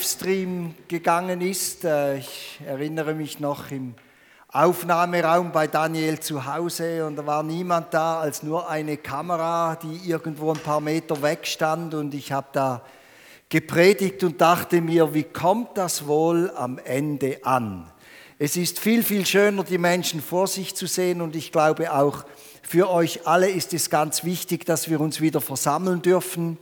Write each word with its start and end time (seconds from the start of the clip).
Livestream 0.00 0.74
gegangen 0.88 1.42
ist. 1.42 1.84
Äh, 1.84 2.16
ich 2.16 2.58
erinnere 2.66 3.12
mich 3.12 3.38
noch 3.38 3.70
im 3.70 3.94
Aufnahmeraum 4.48 5.52
bei 5.52 5.66
Daniel 5.66 6.18
zu 6.20 6.46
Hause 6.46 7.04
und 7.04 7.16
da 7.16 7.26
war 7.26 7.42
niemand 7.42 7.92
da 7.92 8.18
als 8.18 8.42
nur 8.42 8.70
eine 8.70 8.96
Kamera, 8.96 9.76
die 9.76 10.08
irgendwo 10.08 10.52
ein 10.52 10.58
paar 10.58 10.80
Meter 10.80 11.20
weg 11.20 11.46
stand 11.46 11.92
und 11.92 12.14
ich 12.14 12.32
habe 12.32 12.46
da 12.52 12.82
gepredigt 13.50 14.24
und 14.24 14.40
dachte 14.40 14.80
mir, 14.80 15.12
wie 15.12 15.24
kommt 15.24 15.76
das 15.76 16.06
wohl 16.06 16.50
am 16.56 16.78
Ende 16.78 17.38
an? 17.42 17.92
Es 18.38 18.56
ist 18.56 18.78
viel, 18.78 19.02
viel 19.02 19.26
schöner, 19.26 19.64
die 19.64 19.76
Menschen 19.76 20.22
vor 20.22 20.46
sich 20.46 20.74
zu 20.74 20.86
sehen 20.86 21.20
und 21.20 21.36
ich 21.36 21.52
glaube 21.52 21.92
auch 21.92 22.24
für 22.62 22.88
euch 22.88 23.26
alle 23.26 23.50
ist 23.50 23.74
es 23.74 23.90
ganz 23.90 24.24
wichtig, 24.24 24.64
dass 24.64 24.88
wir 24.88 24.98
uns 24.98 25.20
wieder 25.20 25.42
versammeln 25.42 26.00
dürfen 26.00 26.56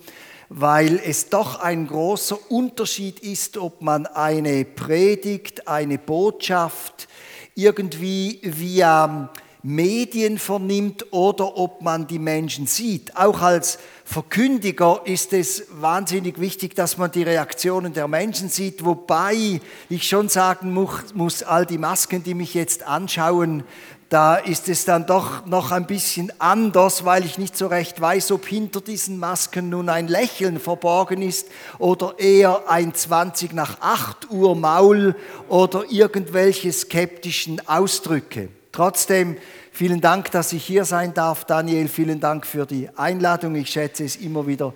weil 0.49 1.01
es 1.05 1.29
doch 1.29 1.61
ein 1.61 1.87
großer 1.87 2.39
Unterschied 2.51 3.21
ist, 3.21 3.59
ob 3.59 3.83
man 3.83 4.07
eine 4.07 4.65
Predigt, 4.65 5.69
eine 5.69 5.99
Botschaft 5.99 7.09
irgendwie 7.55 8.41
via 8.43 9.31
Medien 9.63 10.39
vernimmt 10.39 11.13
oder 11.13 11.57
ob 11.57 11.83
man 11.83 12.07
die 12.07 12.21
Menschen 12.21 12.67
sieht. 12.67 13.17
Auch 13.17 13.43
als 13.43 13.79
Verkündiger 14.05 15.03
ist 15.05 15.33
es 15.33 15.67
wahnsinnig 15.71 16.41
wichtig, 16.41 16.75
dass 16.75 16.97
man 16.97 17.11
die 17.11 17.25
Reaktionen 17.25 17.93
der 17.93 18.09
Menschen 18.09 18.49
sieht, 18.49 18.85
wobei 18.85 19.61
ich 19.89 20.09
schon 20.09 20.29
sagen 20.29 20.73
muss, 20.73 21.43
all 21.43 21.67
die 21.67 21.77
Masken, 21.77 22.23
die 22.23 22.35
mich 22.35 22.55
jetzt 22.55 22.85
anschauen, 22.85 23.65
da 24.09 24.37
ist 24.37 24.71
es 24.71 24.87
dann 24.87 25.05
doch 25.05 25.45
noch 25.45 25.71
ein 25.71 25.87
bisschen 25.87 26.33
anders, 26.39 27.05
weil 27.05 27.27
ich 27.27 27.37
nicht 27.37 27.59
so 27.59 27.67
recht 27.67 28.01
weiß, 28.01 28.33
ob 28.33 28.47
hinter 28.47 28.81
diesen 28.81 29.19
Masken 29.19 29.69
nun 29.69 29.91
ein 29.91 30.09
Lächeln 30.09 30.59
verborgen 30.59 31.21
ist 31.21 31.49
oder 31.79 32.15
eher 32.19 32.71
ein 32.71 32.95
20 32.95 33.53
nach 33.53 33.81
8 33.81 34.31
Uhr 34.31 34.57
Maul 34.57 35.15
oder 35.49 35.85
irgendwelche 35.91 36.73
skeptischen 36.73 37.67
Ausdrücke. 37.69 38.49
Trotzdem 38.73 39.37
vielen 39.73 40.01
Dank, 40.01 40.31
dass 40.31 40.55
ich 40.55 40.65
hier 40.65 40.87
sein 40.87 41.13
darf. 41.13 41.45
Daniel, 41.45 41.89
vielen 41.89 42.21
Dank 42.21 42.47
für 42.47 42.65
die 42.65 42.89
Einladung. 42.97 43.57
Ich 43.57 43.69
schätze 43.69 44.05
es 44.05 44.17
immer 44.17 44.47
wieder 44.47 44.73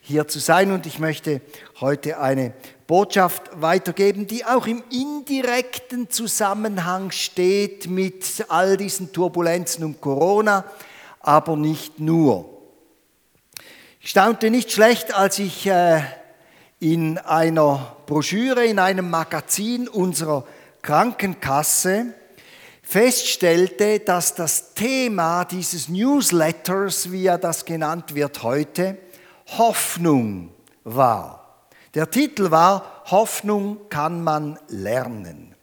hier 0.00 0.26
zu 0.26 0.38
sein 0.38 0.72
und 0.72 0.86
ich 0.86 0.98
möchte 0.98 1.42
heute 1.80 2.18
eine 2.18 2.54
Botschaft 2.90 3.50
weitergeben, 3.54 4.26
die 4.26 4.44
auch 4.44 4.66
im 4.66 4.82
indirekten 4.90 6.10
Zusammenhang 6.10 7.12
steht 7.12 7.88
mit 7.88 8.44
all 8.48 8.76
diesen 8.76 9.12
Turbulenzen 9.12 9.84
um 9.84 10.00
Corona, 10.00 10.64
aber 11.20 11.56
nicht 11.56 12.00
nur. 12.00 12.50
Ich 14.00 14.10
staunte 14.10 14.50
nicht 14.50 14.72
schlecht, 14.72 15.14
als 15.14 15.38
ich 15.38 15.68
äh, 15.68 16.00
in 16.80 17.18
einer 17.18 17.94
Broschüre, 18.06 18.64
in 18.64 18.80
einem 18.80 19.08
Magazin 19.08 19.86
unserer 19.86 20.44
Krankenkasse 20.82 22.06
feststellte, 22.82 24.00
dass 24.00 24.34
das 24.34 24.74
Thema 24.74 25.44
dieses 25.44 25.88
Newsletters, 25.88 27.12
wie 27.12 27.26
er 27.26 27.38
das 27.38 27.64
genannt 27.64 28.16
wird 28.16 28.42
heute, 28.42 28.98
Hoffnung 29.46 30.50
war. 30.82 31.39
Der 31.94 32.08
Titel 32.08 32.52
war 32.52 33.02
Hoffnung 33.06 33.88
kann 33.88 34.22
man 34.22 34.58
lernen. 34.68 35.56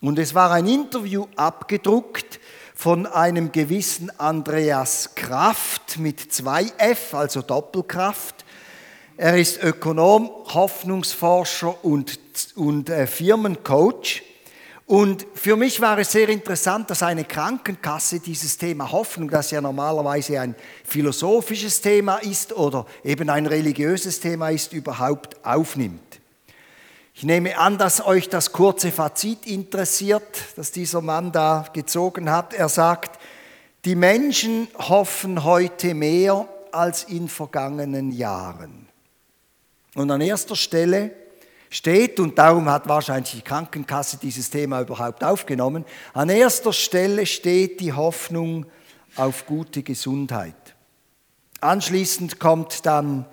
Und 0.00 0.18
es 0.18 0.34
war 0.34 0.50
ein 0.50 0.66
Interview 0.66 1.26
abgedruckt 1.36 2.40
von 2.74 3.06
einem 3.06 3.52
gewissen 3.52 4.10
Andreas 4.18 5.14
Kraft 5.14 5.98
mit 5.98 6.32
zwei 6.32 6.72
F, 6.78 7.12
also 7.12 7.42
Doppelkraft. 7.42 8.46
Er 9.18 9.36
ist 9.36 9.62
Ökonom, 9.62 10.30
Hoffnungsforscher 10.54 11.84
und, 11.84 12.18
und 12.56 12.88
äh, 12.88 13.06
Firmencoach. 13.06 14.22
Und 14.86 15.26
für 15.34 15.56
mich 15.56 15.80
war 15.80 15.98
es 15.98 16.12
sehr 16.12 16.28
interessant, 16.28 16.90
dass 16.90 17.02
eine 17.02 17.24
Krankenkasse 17.24 18.20
dieses 18.20 18.58
Thema 18.58 18.92
Hoffnung, 18.92 19.30
das 19.30 19.50
ja 19.50 19.62
normalerweise 19.62 20.38
ein 20.40 20.54
philosophisches 20.84 21.80
Thema 21.80 22.18
ist 22.18 22.52
oder 22.52 22.84
eben 23.02 23.30
ein 23.30 23.46
religiöses 23.46 24.20
Thema 24.20 24.50
ist, 24.50 24.74
überhaupt 24.74 25.42
aufnimmt. 25.44 26.20
Ich 27.14 27.22
nehme 27.22 27.56
an, 27.56 27.78
dass 27.78 28.04
euch 28.04 28.28
das 28.28 28.52
kurze 28.52 28.92
Fazit 28.92 29.46
interessiert, 29.46 30.22
das 30.56 30.72
dieser 30.72 31.00
Mann 31.00 31.32
da 31.32 31.66
gezogen 31.72 32.30
hat. 32.30 32.52
Er 32.52 32.68
sagt, 32.68 33.18
die 33.86 33.94
Menschen 33.94 34.68
hoffen 34.76 35.44
heute 35.44 35.94
mehr 35.94 36.46
als 36.72 37.04
in 37.04 37.28
vergangenen 37.28 38.10
Jahren. 38.10 38.88
Und 39.94 40.10
an 40.10 40.20
erster 40.20 40.56
Stelle 40.56 41.12
steht, 41.74 42.20
und 42.20 42.38
darum 42.38 42.70
hat 42.70 42.88
wahrscheinlich 42.88 43.32
die 43.32 43.42
Krankenkasse 43.42 44.18
dieses 44.18 44.48
Thema 44.48 44.80
überhaupt 44.80 45.24
aufgenommen, 45.24 45.84
an 46.12 46.28
erster 46.28 46.72
Stelle 46.72 47.26
steht 47.26 47.80
die 47.80 47.92
Hoffnung 47.92 48.66
auf 49.16 49.44
gute 49.46 49.82
Gesundheit. 49.82 50.54
Anschließend 51.60 52.38
kommt 52.38 52.86
dann 52.86 53.26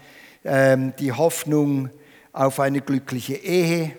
ähm, 0.44 0.94
die 0.98 1.12
Hoffnung 1.12 1.90
auf 2.34 2.60
eine 2.60 2.82
glückliche 2.82 3.36
Ehe 3.36 3.96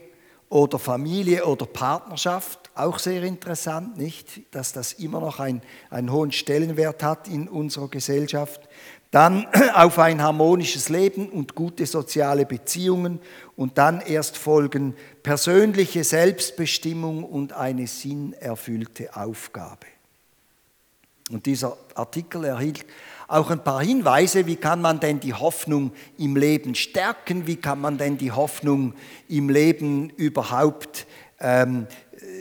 oder 0.49 0.79
Familie 0.79 1.45
oder 1.47 1.67
Partnerschaft. 1.67 2.71
Auch 2.75 2.99
sehr 2.99 3.23
interessant, 3.23 3.97
nicht? 3.97 4.55
Dass 4.55 4.73
das 4.73 4.95
immer 4.95 5.21
noch 5.21 5.39
ein, 5.39 5.63
einen 5.89 6.11
hohen 6.11 6.33
Stellenwert 6.33 7.03
hat 7.03 7.29
in 7.29 7.47
unserer 7.47 7.89
Gesellschaft. 7.89 8.69
Dann 9.13 9.47
auf 9.75 10.01
ein 10.01 10.21
harmonisches 10.21 10.89
Leben 10.89 11.29
und 11.29 11.55
gute 11.55 11.87
soziale 11.87 12.45
Beziehungen 12.45 13.21
und 13.55 13.79
dann 13.79 14.01
erst 14.01 14.37
folgen 14.37 14.97
persönliche 15.23 16.03
Selbstbestimmung 16.03 17.23
und 17.23 17.53
eine 17.53 17.87
sinnerfüllte 17.87 19.15
Aufgabe. 19.15 19.87
Und 21.31 21.47
dieser 21.47 21.77
Artikel 21.95 22.45
erhielt 22.45 22.85
auch 23.29 23.51
ein 23.51 23.63
paar 23.63 23.83
Hinweise, 23.83 24.47
wie 24.47 24.57
kann 24.57 24.83
man 24.83 25.01
denn 25.01 25.21
die 25.21 25.33
Hoffnung 25.33 25.93
im 26.19 26.37
Leben 26.37 26.75
stärken, 26.75 27.47
wie 27.47 27.57
kann 27.57 27.81
man 27.81 27.97
denn 27.97 28.19
die 28.19 28.33
Hoffnung 28.33 28.95
im 29.29 29.49
Leben 29.49 30.11
überhaupt 30.11 31.07
ähm, 31.41 31.87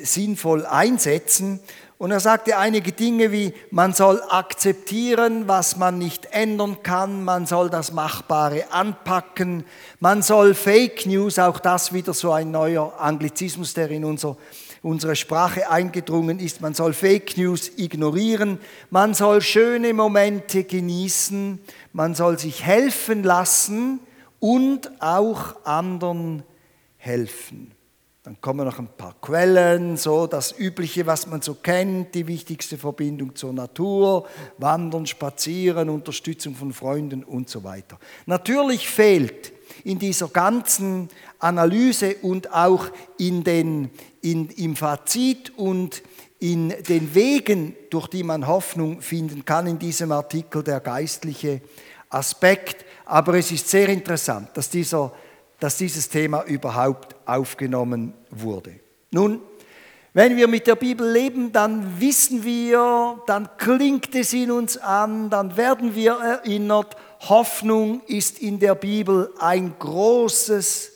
sinnvoll 0.03 0.65
einsetzen. 0.65 1.59
Und 2.01 2.09
er 2.09 2.19
sagte 2.19 2.57
einige 2.57 2.93
Dinge 2.93 3.31
wie, 3.31 3.53
man 3.69 3.93
soll 3.93 4.23
akzeptieren, 4.27 5.47
was 5.47 5.77
man 5.77 5.99
nicht 5.99 6.29
ändern 6.31 6.81
kann, 6.81 7.23
man 7.23 7.45
soll 7.45 7.69
das 7.69 7.91
Machbare 7.91 8.71
anpacken, 8.71 9.65
man 9.99 10.23
soll 10.23 10.55
Fake 10.55 11.05
News, 11.05 11.37
auch 11.37 11.59
das 11.59 11.93
wieder 11.93 12.15
so 12.15 12.31
ein 12.31 12.49
neuer 12.49 12.99
Anglizismus, 12.99 13.75
der 13.75 13.91
in 13.91 14.03
unser, 14.03 14.35
unsere 14.81 15.15
Sprache 15.15 15.69
eingedrungen 15.69 16.39
ist, 16.39 16.59
man 16.59 16.73
soll 16.73 16.93
Fake 16.93 17.37
News 17.37 17.69
ignorieren, 17.77 18.57
man 18.89 19.13
soll 19.13 19.39
schöne 19.39 19.93
Momente 19.93 20.63
genießen, 20.63 21.59
man 21.93 22.15
soll 22.15 22.39
sich 22.39 22.65
helfen 22.65 23.21
lassen 23.21 23.99
und 24.39 24.89
auch 25.03 25.63
anderen 25.65 26.41
helfen. 26.97 27.75
Dann 28.31 28.39
kommen 28.39 28.65
noch 28.65 28.79
ein 28.79 28.87
paar 28.87 29.13
Quellen, 29.19 29.97
so 29.97 30.25
das 30.25 30.57
Übliche, 30.57 31.05
was 31.05 31.27
man 31.27 31.41
so 31.41 31.55
kennt, 31.55 32.15
die 32.15 32.27
wichtigste 32.27 32.77
Verbindung 32.77 33.35
zur 33.35 33.51
Natur, 33.51 34.25
Wandern, 34.57 35.05
Spazieren, 35.05 35.89
Unterstützung 35.89 36.55
von 36.55 36.71
Freunden 36.71 37.25
und 37.25 37.49
so 37.49 37.65
weiter. 37.65 37.99
Natürlich 38.27 38.87
fehlt 38.87 39.51
in 39.83 39.99
dieser 39.99 40.29
ganzen 40.29 41.09
Analyse 41.39 42.15
und 42.21 42.53
auch 42.53 42.85
in 43.17 43.43
den, 43.43 43.89
in, 44.21 44.47
im 44.51 44.77
Fazit 44.77 45.51
und 45.57 46.01
in 46.39 46.69
den 46.87 47.13
Wegen, 47.13 47.75
durch 47.89 48.07
die 48.07 48.23
man 48.23 48.47
Hoffnung 48.47 49.01
finden 49.01 49.43
kann, 49.43 49.67
in 49.67 49.77
diesem 49.77 50.13
Artikel 50.13 50.63
der 50.63 50.79
geistliche 50.79 51.59
Aspekt. 52.09 52.85
Aber 53.03 53.33
es 53.33 53.51
ist 53.51 53.67
sehr 53.67 53.89
interessant, 53.89 54.51
dass 54.53 54.69
dieser 54.69 55.11
dass 55.61 55.77
dieses 55.77 56.09
Thema 56.09 56.43
überhaupt 56.43 57.15
aufgenommen 57.25 58.13
wurde. 58.31 58.79
Nun, 59.11 59.41
wenn 60.11 60.35
wir 60.35 60.47
mit 60.47 60.65
der 60.65 60.75
Bibel 60.75 61.09
leben, 61.09 61.53
dann 61.53 62.01
wissen 62.01 62.43
wir, 62.43 63.21
dann 63.27 63.47
klingt 63.57 64.13
es 64.15 64.33
in 64.33 64.49
uns 64.49 64.75
an, 64.77 65.29
dann 65.29 65.55
werden 65.55 65.93
wir 65.93 66.13
erinnert, 66.13 66.97
Hoffnung 67.29 68.01
ist 68.07 68.39
in 68.39 68.59
der 68.59 68.73
Bibel 68.73 69.31
ein 69.39 69.75
großes 69.77 70.93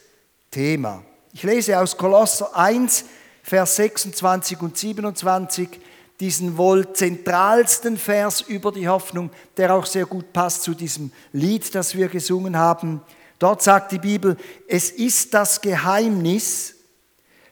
Thema. 0.49 1.03
Ich 1.31 1.43
lese 1.43 1.79
aus 1.79 1.95
Kolosser 1.95 2.57
1, 2.57 3.05
Vers 3.43 3.75
26 3.75 4.59
und 4.61 4.75
27 4.75 5.69
diesen 6.19 6.57
wohl 6.57 6.91
zentralsten 6.93 7.97
Vers 7.97 8.41
über 8.41 8.71
die 8.71 8.87
Hoffnung, 8.87 9.29
der 9.57 9.75
auch 9.75 9.85
sehr 9.85 10.07
gut 10.07 10.33
passt 10.33 10.63
zu 10.63 10.73
diesem 10.73 11.11
Lied, 11.33 11.75
das 11.75 11.95
wir 11.95 12.07
gesungen 12.07 12.57
haben. 12.57 13.01
Dort 13.39 13.61
sagt 13.61 13.91
die 13.91 13.99
Bibel, 13.99 14.37
es 14.67 14.91
ist 14.91 15.33
das 15.33 15.61
Geheimnis, 15.61 16.75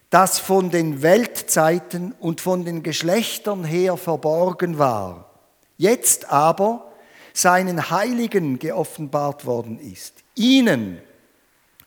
das 0.10 0.40
von 0.40 0.70
den 0.70 1.02
Weltzeiten 1.02 2.14
und 2.20 2.40
von 2.40 2.66
den 2.66 2.84
Geschlechtern 2.84 3.64
her 3.64 3.98
verborgen 3.98 4.78
war, 4.78 5.32
jetzt 5.78 6.30
aber 6.30 6.92
seinen 7.34 7.90
Heiligen 7.90 8.60
geoffenbart 8.60 9.46
worden 9.46 9.80
ist. 9.80 10.14
Ihnen, 10.36 11.02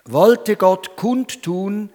wollte 0.04 0.56
Gott 0.56 0.96
kundtun, 0.96 1.90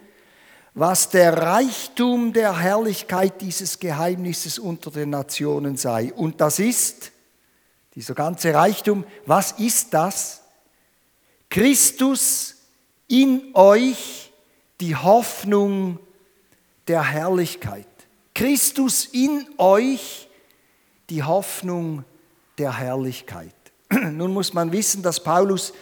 was 0.74 1.10
der 1.10 1.36
Reichtum 1.36 2.32
der 2.32 2.58
Herrlichkeit 2.58 3.40
dieses 3.40 3.78
Geheimnisses 3.78 4.58
unter 4.58 4.90
den 4.90 5.10
Nationen 5.10 5.76
sei. 5.76 6.12
Und 6.14 6.40
das 6.40 6.58
ist, 6.58 7.12
dieser 7.94 8.14
ganze 8.14 8.54
Reichtum, 8.54 9.04
was 9.26 9.52
ist 9.52 9.92
das? 9.92 10.41
Christus 11.52 12.54
in 13.08 13.50
euch, 13.52 14.32
die 14.80 14.96
Hoffnung 14.96 15.98
der 16.88 17.04
Herrlichkeit. 17.04 17.86
Christus 18.34 19.04
in 19.04 19.44
euch, 19.58 20.30
die 21.10 21.22
Hoffnung 21.22 22.06
der 22.56 22.78
Herrlichkeit. 22.78 23.54
Nun 23.90 24.32
muss 24.32 24.54
man 24.54 24.72
wissen, 24.72 25.02
dass 25.02 25.22
Paulus 25.22 25.74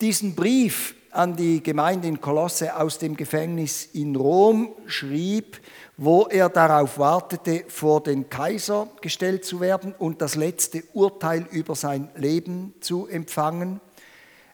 diesen 0.00 0.36
Brief 0.36 0.94
an 1.10 1.34
die 1.34 1.64
Gemeinde 1.64 2.06
in 2.06 2.20
Kolosse 2.20 2.76
aus 2.76 2.98
dem 2.98 3.16
Gefängnis 3.16 3.88
in 3.94 4.14
Rom 4.14 4.70
schrieb, 4.86 5.60
wo 5.96 6.28
er 6.28 6.48
darauf 6.48 6.96
wartete, 6.96 7.64
vor 7.66 8.04
den 8.04 8.30
Kaiser 8.30 8.86
gestellt 9.00 9.44
zu 9.44 9.58
werden 9.58 9.96
und 9.98 10.22
das 10.22 10.36
letzte 10.36 10.84
Urteil 10.92 11.44
über 11.50 11.74
sein 11.74 12.08
Leben 12.14 12.72
zu 12.78 13.08
empfangen. 13.08 13.80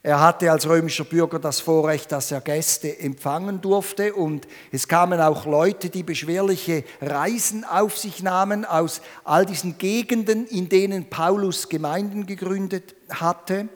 Er 0.06 0.20
hatte 0.20 0.52
als 0.52 0.68
römischer 0.68 1.04
Bürger 1.04 1.38
das 1.38 1.60
Vorrecht, 1.60 2.12
dass 2.12 2.30
er 2.30 2.42
Gäste 2.42 2.98
empfangen 2.98 3.62
durfte 3.62 4.12
und 4.12 4.46
es 4.70 4.86
kamen 4.86 5.18
auch 5.18 5.46
Leute, 5.46 5.88
die 5.88 6.02
beschwerliche 6.02 6.84
Reisen 7.00 7.64
auf 7.64 7.96
sich 7.96 8.22
nahmen 8.22 8.66
aus 8.66 9.00
all 9.24 9.46
diesen 9.46 9.78
Gegenden, 9.78 10.46
in 10.46 10.68
denen 10.68 11.08
Paulus 11.08 11.70
Gemeinden 11.70 12.26
gegründet 12.26 12.94
hatte. 13.08 13.70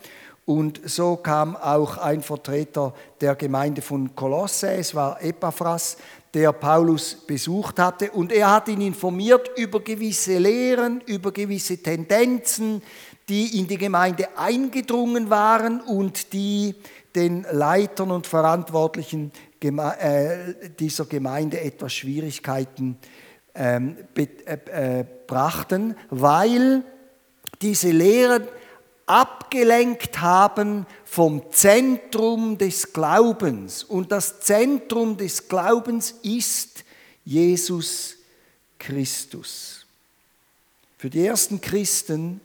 Und 0.44 0.82
so 0.84 1.16
kam 1.16 1.56
auch 1.56 1.96
ein 1.96 2.22
Vertreter 2.22 2.92
der 3.22 3.34
Gemeinde 3.34 3.80
von 3.80 4.14
Kolosse, 4.14 4.72
es 4.72 4.94
war 4.94 5.22
Epaphras, 5.22 5.96
der 6.34 6.52
Paulus 6.52 7.14
besucht 7.14 7.78
hatte. 7.78 8.10
Und 8.10 8.32
er 8.32 8.50
hat 8.50 8.68
ihn 8.68 8.82
informiert 8.82 9.50
über 9.56 9.80
gewisse 9.80 10.36
Lehren, 10.36 11.00
über 11.06 11.32
gewisse 11.32 11.78
Tendenzen, 11.78 12.82
die 13.28 13.58
in 13.58 13.66
die 13.66 13.78
Gemeinde 13.78 14.36
eingedrungen 14.36 15.30
waren 15.30 15.80
und 15.80 16.32
die 16.32 16.74
den 17.14 17.44
Leitern 17.50 18.10
und 18.10 18.26
Verantwortlichen 18.26 19.32
äh, 19.60 20.54
dieser 20.78 21.06
Gemeinde 21.06 21.60
etwas 21.60 21.92
Schwierigkeiten 21.92 22.96
ähm, 23.54 23.96
äh, 24.14 25.00
äh, 25.00 25.04
brachten, 25.26 25.96
weil 26.10 26.84
diese 27.60 27.90
Lehren 27.90 28.46
abgelenkt 29.06 30.20
haben 30.20 30.86
vom 31.04 31.50
Zentrum 31.50 32.56
des 32.58 32.92
Glaubens. 32.92 33.82
Und 33.82 34.12
das 34.12 34.40
Zentrum 34.40 35.16
des 35.16 35.48
Glaubens 35.48 36.14
ist 36.22 36.84
Jesus 37.24 38.16
Christus. 38.78 39.86
Für 40.98 41.10
die 41.10 41.26
ersten 41.26 41.60
Christen 41.60 42.40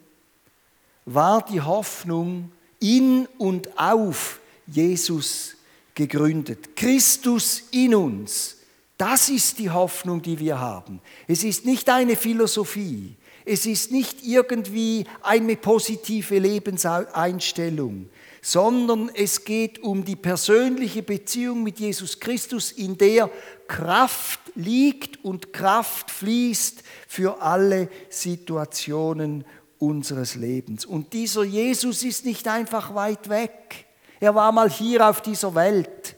war 1.05 1.43
die 1.45 1.61
Hoffnung 1.61 2.51
in 2.79 3.27
und 3.37 3.77
auf 3.77 4.39
Jesus 4.67 5.55
gegründet. 5.95 6.75
Christus 6.75 7.63
in 7.71 7.95
uns. 7.95 8.57
Das 8.97 9.29
ist 9.29 9.59
die 9.59 9.69
Hoffnung, 9.69 10.21
die 10.21 10.39
wir 10.39 10.59
haben. 10.59 11.01
Es 11.27 11.43
ist 11.43 11.65
nicht 11.65 11.89
eine 11.89 12.15
Philosophie. 12.15 13.15
Es 13.45 13.65
ist 13.65 13.91
nicht 13.91 14.23
irgendwie 14.23 15.05
eine 15.21 15.57
positive 15.57 16.39
Lebenseinstellung, 16.39 18.09
sondern 18.41 19.11
es 19.13 19.43
geht 19.43 19.79
um 19.83 20.05
die 20.05 20.15
persönliche 20.15 21.03
Beziehung 21.03 21.63
mit 21.63 21.79
Jesus 21.79 22.19
Christus, 22.19 22.71
in 22.71 22.97
der 22.97 23.29
Kraft 23.67 24.39
liegt 24.55 25.25
und 25.25 25.51
Kraft 25.51 26.09
fließt 26.09 26.83
für 27.07 27.41
alle 27.41 27.89
Situationen 28.09 29.43
unseres 29.83 30.35
Lebens. 30.35 30.85
Und 30.85 31.13
dieser 31.13 31.43
Jesus 31.43 32.03
ist 32.03 32.25
nicht 32.25 32.47
einfach 32.47 32.95
weit 32.95 33.29
weg. 33.29 33.85
Er 34.19 34.33
war 34.35 34.51
mal 34.51 34.69
hier 34.69 35.07
auf 35.07 35.21
dieser 35.21 35.53
Welt, 35.55 36.15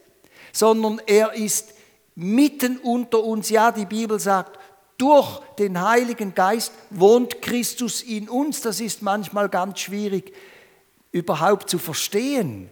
sondern 0.52 1.02
er 1.08 1.34
ist 1.34 1.74
mitten 2.16 2.78
unter 2.78 3.24
uns. 3.24 3.50
Ja, 3.50 3.72
die 3.72 3.86
Bibel 3.86 4.20
sagt, 4.20 4.60
durch 4.98 5.42
den 5.58 5.82
Heiligen 5.82 6.34
Geist 6.34 6.72
wohnt 6.90 7.42
Christus 7.42 8.02
in 8.02 8.30
uns. 8.30 8.62
Das 8.62 8.80
ist 8.80 9.02
manchmal 9.02 9.50
ganz 9.50 9.80
schwierig 9.80 10.34
überhaupt 11.12 11.70
zu 11.70 11.80
verstehen. 11.80 12.70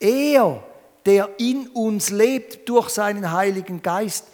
Er, 0.00 0.62
der 1.06 1.30
in 1.38 1.68
uns 1.68 2.10
lebt 2.10 2.68
durch 2.68 2.90
seinen 2.90 3.32
Heiligen 3.32 3.82
Geist, 3.82 4.26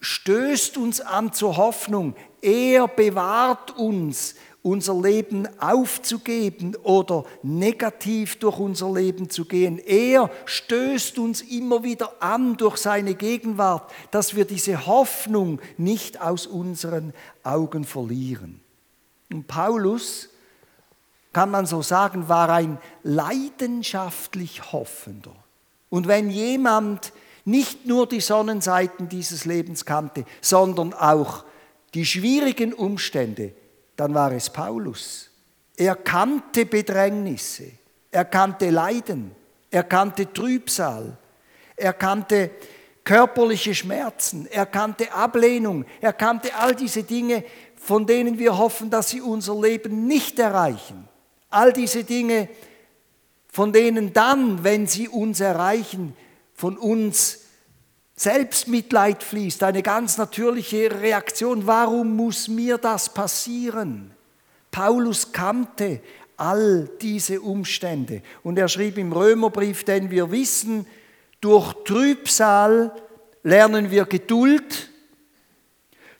stößt 0.00 0.76
uns 0.78 1.00
an 1.00 1.32
zur 1.32 1.56
Hoffnung. 1.56 2.14
Er 2.40 2.88
bewahrt 2.88 3.76
uns 3.76 4.34
unser 4.62 4.94
Leben 5.00 5.48
aufzugeben 5.60 6.76
oder 6.84 7.24
negativ 7.42 8.38
durch 8.38 8.58
unser 8.58 8.92
Leben 8.92 9.28
zu 9.28 9.44
gehen. 9.44 9.78
Er 9.78 10.30
stößt 10.44 11.18
uns 11.18 11.42
immer 11.42 11.82
wieder 11.82 12.22
an 12.22 12.56
durch 12.56 12.76
seine 12.76 13.14
Gegenwart, 13.14 13.90
dass 14.12 14.36
wir 14.36 14.44
diese 14.44 14.86
Hoffnung 14.86 15.60
nicht 15.78 16.20
aus 16.20 16.46
unseren 16.46 17.12
Augen 17.42 17.84
verlieren. 17.84 18.60
Und 19.32 19.48
Paulus, 19.48 20.28
kann 21.32 21.50
man 21.50 21.66
so 21.66 21.82
sagen, 21.82 22.28
war 22.28 22.50
ein 22.50 22.78
leidenschaftlich 23.02 24.72
Hoffender. 24.72 25.34
Und 25.88 26.06
wenn 26.06 26.30
jemand 26.30 27.12
nicht 27.44 27.86
nur 27.86 28.06
die 28.06 28.20
Sonnenseiten 28.20 29.08
dieses 29.08 29.44
Lebens 29.44 29.84
kannte, 29.84 30.24
sondern 30.40 30.92
auch 30.94 31.44
die 31.94 32.04
schwierigen 32.04 32.72
Umstände, 32.72 33.54
dann 33.96 34.14
war 34.14 34.32
es 34.32 34.50
Paulus. 34.50 35.30
Er 35.76 35.96
kannte 35.96 36.66
Bedrängnisse, 36.66 37.72
er 38.10 38.24
kannte 38.24 38.70
Leiden, 38.70 39.34
er 39.70 39.84
kannte 39.84 40.32
Trübsal, 40.32 41.16
er 41.76 41.92
kannte 41.92 42.50
körperliche 43.04 43.74
Schmerzen, 43.74 44.46
er 44.46 44.66
kannte 44.66 45.12
Ablehnung, 45.12 45.84
er 46.00 46.12
kannte 46.12 46.54
all 46.54 46.74
diese 46.74 47.02
Dinge, 47.02 47.44
von 47.76 48.06
denen 48.06 48.38
wir 48.38 48.56
hoffen, 48.56 48.90
dass 48.90 49.10
sie 49.10 49.20
unser 49.20 49.60
Leben 49.60 50.06
nicht 50.06 50.38
erreichen. 50.38 51.08
All 51.50 51.72
diese 51.72 52.04
Dinge, 52.04 52.48
von 53.48 53.72
denen 53.72 54.12
dann, 54.12 54.62
wenn 54.62 54.86
sie 54.86 55.08
uns 55.08 55.40
erreichen, 55.40 56.16
von 56.54 56.78
uns 56.78 57.41
Selbstmitleid 58.22 59.20
fließt, 59.20 59.64
eine 59.64 59.82
ganz 59.82 60.16
natürliche 60.16 61.00
Reaktion. 61.00 61.66
Warum 61.66 62.14
muss 62.14 62.46
mir 62.46 62.78
das 62.78 63.12
passieren? 63.12 64.12
Paulus 64.70 65.32
kannte 65.32 66.00
all 66.36 66.88
diese 67.00 67.40
Umstände 67.40 68.22
und 68.44 68.60
er 68.60 68.68
schrieb 68.68 68.96
im 68.96 69.12
Römerbrief, 69.12 69.82
denn 69.82 70.12
wir 70.12 70.30
wissen, 70.30 70.86
durch 71.40 71.74
Trübsal 71.84 72.94
lernen 73.42 73.90
wir 73.90 74.04
Geduld, 74.04 74.88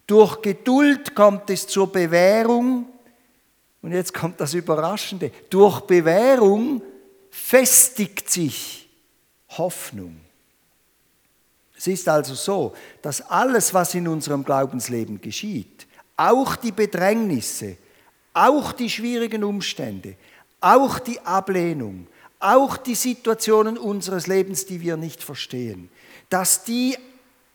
durch 0.08 0.42
Geduld 0.42 1.14
kommt 1.14 1.50
es 1.50 1.68
zur 1.68 1.92
Bewährung 1.92 2.86
und 3.80 3.92
jetzt 3.92 4.12
kommt 4.12 4.40
das 4.40 4.54
Überraschende, 4.54 5.30
durch 5.50 5.82
Bewährung 5.82 6.82
festigt 7.30 8.28
sich 8.28 8.88
Hoffnung. 9.50 10.16
Es 11.82 11.88
ist 11.88 12.08
also 12.08 12.36
so, 12.36 12.74
dass 13.02 13.22
alles, 13.22 13.74
was 13.74 13.96
in 13.96 14.06
unserem 14.06 14.44
Glaubensleben 14.44 15.20
geschieht, 15.20 15.88
auch 16.16 16.54
die 16.54 16.70
Bedrängnisse, 16.70 17.76
auch 18.34 18.70
die 18.70 18.88
schwierigen 18.88 19.42
Umstände, 19.42 20.14
auch 20.60 21.00
die 21.00 21.18
Ablehnung, 21.22 22.06
auch 22.38 22.76
die 22.76 22.94
Situationen 22.94 23.76
unseres 23.76 24.28
Lebens, 24.28 24.64
die 24.64 24.80
wir 24.80 24.96
nicht 24.96 25.24
verstehen, 25.24 25.88
dass 26.30 26.62
die 26.62 26.96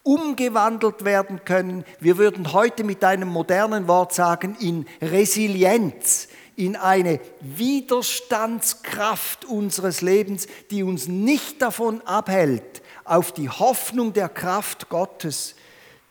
umgewandelt 0.03 1.05
werden 1.05 1.46
können. 1.46 1.86
Wir 2.01 2.17
würden 2.17 2.51
heute 2.51 2.84
mit 2.84 3.05
einem 3.05 3.29
modernen 3.29 3.88
Wort 3.88 4.13
sagen, 4.13 4.57
in 4.60 4.88
Resilienz, 5.01 6.27
in 6.57 6.75
eine 6.75 7.22
Widerstandskraft 7.39 9.46
unseres 9.46 10.01
Lebens, 10.01 10.48
die 10.69 10.84
uns 10.84 11.07
nicht 11.07 11.62
davon 11.62 12.01
abhält, 12.01 12.81
auf 13.07 13.31
die 13.31 13.49
Hoffnung 13.49 14.13
der 14.13 14.29
Kraft 14.29 14.89
Gottes 14.89 15.55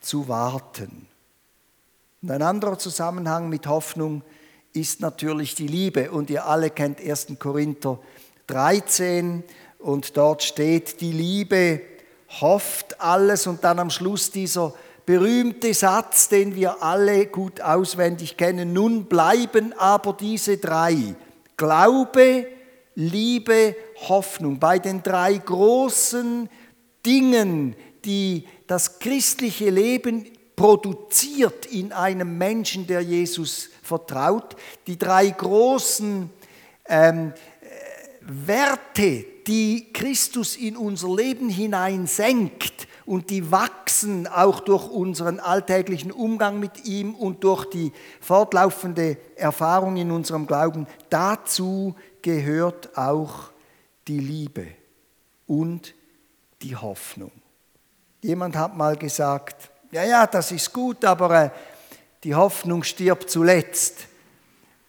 zu 0.01 0.29
warten. 0.29 1.07
Und 2.23 2.31
ein 2.31 2.43
anderer 2.43 2.79
Zusammenhang 2.79 3.49
mit 3.49 3.67
Hoffnung 3.67 4.23
ist 4.73 5.01
natürlich 5.01 5.55
die 5.55 5.67
Liebe. 5.67 6.11
Und 6.11 6.31
ihr 6.31 6.47
alle 6.47 6.71
kennt 6.71 7.01
1. 7.01 7.39
Korinther 7.39 7.99
13 8.47 9.43
und 9.79 10.17
dort 10.17 10.43
steht, 10.43 11.01
die 11.01 11.13
Liebe 11.13 11.81
hofft 12.41 13.01
alles 13.01 13.47
und 13.47 13.63
dann 13.65 13.79
am 13.79 13.91
Schluss 13.91 14.31
dieser 14.31 14.75
berühmte 15.05 15.73
Satz, 15.73 16.29
den 16.29 16.55
wir 16.55 16.83
alle 16.83 17.27
gut 17.27 17.61
auswendig 17.61 18.37
kennen. 18.37 18.73
Nun 18.73 19.05
bleiben 19.05 19.73
aber 19.79 20.13
diese 20.13 20.59
drei. 20.59 21.15
Glaube, 21.57 22.47
Liebe, 22.97 23.77
Hoffnung. 24.09 24.59
Bei 24.59 24.79
den 24.79 25.03
drei 25.03 25.35
großen 25.35 26.49
Dingen, 27.07 27.77
die 28.05 28.45
das 28.67 28.99
christliche 28.99 29.71
Leben 29.71 30.27
produziert 30.57 31.67
in 31.67 31.93
einem 31.93 32.37
Menschen, 32.37 32.87
der 32.87 33.01
Jesus 33.01 33.69
vertraut. 33.83 34.57
Die 34.87 34.99
drei 34.99 35.29
großen 35.29 36.31
ähm, 36.89 37.33
Werte, 38.23 39.25
die 39.47 39.93
Christus 39.93 40.57
in 40.57 40.77
unser 40.77 41.15
Leben 41.15 41.49
hinein 41.49 42.09
senkt 42.09 42.89
und 43.05 43.31
die 43.31 43.53
wachsen 43.53 44.27
auch 44.27 44.61
durch 44.61 44.89
unseren 44.89 45.39
alltäglichen 45.39 46.11
Umgang 46.11 46.59
mit 46.59 46.87
ihm 46.87 47.15
und 47.15 47.45
durch 47.45 47.67
die 47.67 47.93
fortlaufende 48.21 49.17
Erfahrung 49.37 49.97
in 49.97 50.11
unserem 50.11 50.47
Glauben. 50.47 50.89
Dazu 51.09 51.95
gehört 52.23 52.99
auch 52.99 53.51
die 54.09 54.19
Liebe 54.19 54.67
und 55.47 55.95
die 56.63 56.77
Hoffnung. 56.77 57.33
Jemand 58.23 58.57
hat 58.57 58.77
mal 58.77 58.97
gesagt, 58.97 59.71
ja, 59.91 60.05
ja, 60.05 60.27
das 60.27 60.53
ist 60.53 60.73
gut, 60.73 61.05
aber 61.05 61.45
äh, 61.45 61.51
die 62.25 62.35
Hoffnung 62.35 62.83
stirbt 62.83 63.31
zuletzt. 63.31 64.07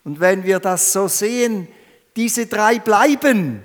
Und 0.04 0.20
wenn 0.20 0.44
wir 0.44 0.60
das 0.60 0.92
so 0.94 1.08
sehen, 1.08 1.68
diese 2.16 2.48
drei 2.48 2.80
bleiben. 2.80 3.64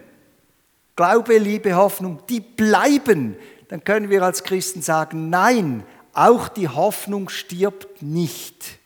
Glaube, 0.95 1.39
Liebe, 1.39 1.75
Hoffnung, 1.75 2.21
die 2.29 2.41
bleiben. 2.41 3.37
Dann 3.69 3.83
können 3.83 4.11
wir 4.11 4.23
als 4.23 4.45
Christen 4.45 4.83
sagen, 4.83 5.31
nein, 5.31 5.85
auch 6.13 6.49
die 6.49 6.69
Hoffnung 6.69 7.31
stirbt 7.31 8.03
nicht. 8.03 8.79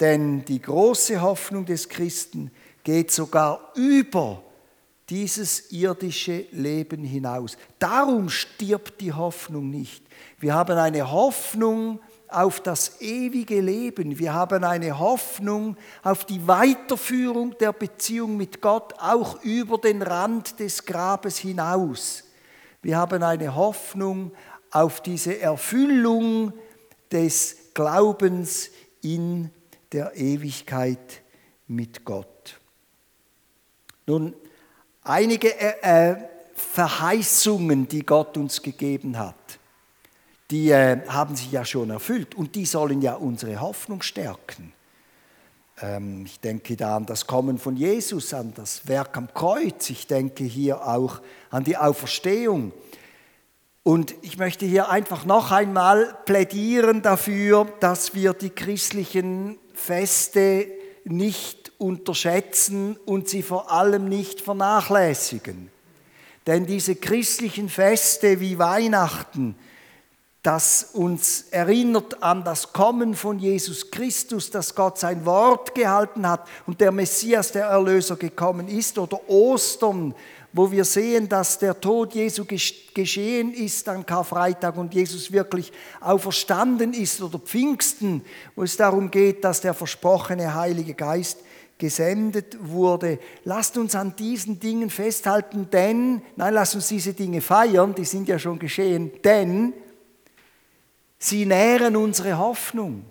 Denn 0.00 0.44
die 0.44 0.60
große 0.60 1.22
Hoffnung 1.22 1.64
des 1.64 1.88
Christen 1.88 2.50
geht 2.82 3.12
sogar 3.12 3.72
über 3.76 4.42
dieses 5.08 5.72
irdische 5.72 6.46
Leben 6.52 7.04
hinaus. 7.04 7.56
Darum 7.78 8.28
stirbt 8.28 9.00
die 9.00 9.12
Hoffnung 9.12 9.70
nicht. 9.70 10.04
Wir 10.38 10.54
haben 10.54 10.78
eine 10.78 11.10
Hoffnung, 11.10 12.00
auf 12.32 12.60
das 12.60 13.00
ewige 13.00 13.60
Leben. 13.60 14.18
Wir 14.18 14.32
haben 14.34 14.64
eine 14.64 14.98
Hoffnung 14.98 15.76
auf 16.02 16.24
die 16.24 16.46
Weiterführung 16.46 17.56
der 17.58 17.72
Beziehung 17.72 18.36
mit 18.36 18.60
Gott, 18.60 18.94
auch 18.98 19.42
über 19.42 19.78
den 19.78 20.02
Rand 20.02 20.58
des 20.58 20.84
Grabes 20.84 21.38
hinaus. 21.38 22.24
Wir 22.80 22.96
haben 22.96 23.22
eine 23.22 23.54
Hoffnung 23.54 24.32
auf 24.70 25.02
diese 25.02 25.38
Erfüllung 25.40 26.52
des 27.10 27.56
Glaubens 27.74 28.70
in 29.02 29.50
der 29.92 30.16
Ewigkeit 30.16 31.22
mit 31.66 32.04
Gott. 32.04 32.60
Nun, 34.06 34.34
einige 35.04 35.48
äh, 35.58 36.10
äh 36.12 36.16
Verheißungen, 36.54 37.88
die 37.88 38.04
Gott 38.04 38.36
uns 38.36 38.60
gegeben 38.60 39.18
hat 39.18 39.58
die 40.52 40.70
äh, 40.70 41.00
haben 41.08 41.34
sich 41.34 41.50
ja 41.50 41.64
schon 41.64 41.88
erfüllt 41.88 42.34
und 42.34 42.54
die 42.54 42.66
sollen 42.66 43.00
ja 43.00 43.14
unsere 43.14 43.58
Hoffnung 43.60 44.02
stärken. 44.02 44.74
Ähm, 45.80 46.24
ich 46.26 46.40
denke 46.40 46.76
da 46.76 46.96
an 46.96 47.06
das 47.06 47.26
Kommen 47.26 47.56
von 47.56 47.74
Jesus, 47.74 48.34
an 48.34 48.52
das 48.54 48.86
Werk 48.86 49.16
am 49.16 49.32
Kreuz, 49.32 49.88
ich 49.88 50.06
denke 50.06 50.44
hier 50.44 50.86
auch 50.86 51.22
an 51.50 51.64
die 51.64 51.78
Auferstehung. 51.78 52.72
Und 53.82 54.14
ich 54.20 54.36
möchte 54.36 54.66
hier 54.66 54.90
einfach 54.90 55.24
noch 55.24 55.50
einmal 55.50 56.18
plädieren 56.26 57.00
dafür, 57.00 57.66
dass 57.80 58.14
wir 58.14 58.34
die 58.34 58.50
christlichen 58.50 59.58
Feste 59.72 60.68
nicht 61.04 61.72
unterschätzen 61.78 62.96
und 63.04 63.28
sie 63.28 63.42
vor 63.42 63.70
allem 63.70 64.08
nicht 64.08 64.40
vernachlässigen. 64.40 65.70
Denn 66.46 66.66
diese 66.66 66.96
christlichen 66.96 67.68
Feste 67.68 68.40
wie 68.40 68.58
Weihnachten, 68.58 69.56
das 70.42 70.90
uns 70.92 71.42
erinnert 71.52 72.22
an 72.22 72.42
das 72.42 72.72
Kommen 72.72 73.14
von 73.14 73.38
Jesus 73.38 73.92
Christus, 73.92 74.50
dass 74.50 74.74
Gott 74.74 74.98
sein 74.98 75.24
Wort 75.24 75.74
gehalten 75.74 76.28
hat 76.28 76.48
und 76.66 76.80
der 76.80 76.90
Messias, 76.90 77.52
der 77.52 77.66
Erlöser, 77.66 78.16
gekommen 78.16 78.66
ist, 78.66 78.98
oder 78.98 79.20
Ostern, 79.28 80.14
wo 80.52 80.70
wir 80.70 80.84
sehen, 80.84 81.28
dass 81.28 81.58
der 81.58 81.80
Tod 81.80 82.14
Jesu 82.14 82.44
geschehen 82.94 83.54
ist 83.54 83.88
an 83.88 84.04
Karfreitag 84.04 84.76
und 84.76 84.92
Jesus 84.94 85.32
wirklich 85.32 85.72
auferstanden 86.00 86.92
ist, 86.92 87.22
oder 87.22 87.38
Pfingsten, 87.38 88.24
wo 88.54 88.62
es 88.62 88.76
darum 88.76 89.10
geht, 89.10 89.44
dass 89.44 89.60
der 89.60 89.74
versprochene 89.74 90.54
Heilige 90.54 90.94
Geist 90.94 91.38
gesendet 91.78 92.56
wurde. 92.60 93.18
Lasst 93.44 93.76
uns 93.76 93.94
an 93.94 94.14
diesen 94.14 94.60
Dingen 94.60 94.90
festhalten, 94.90 95.68
denn, 95.70 96.22
nein, 96.36 96.54
lasst 96.54 96.74
uns 96.74 96.88
diese 96.88 97.14
Dinge 97.14 97.40
feiern, 97.40 97.94
die 97.94 98.04
sind 98.04 98.28
ja 98.28 98.38
schon 98.38 98.58
geschehen, 98.58 99.10
denn 99.24 99.72
Sie 101.18 101.46
nähren 101.46 101.94
unsere 101.94 102.36
Hoffnung. 102.36 103.04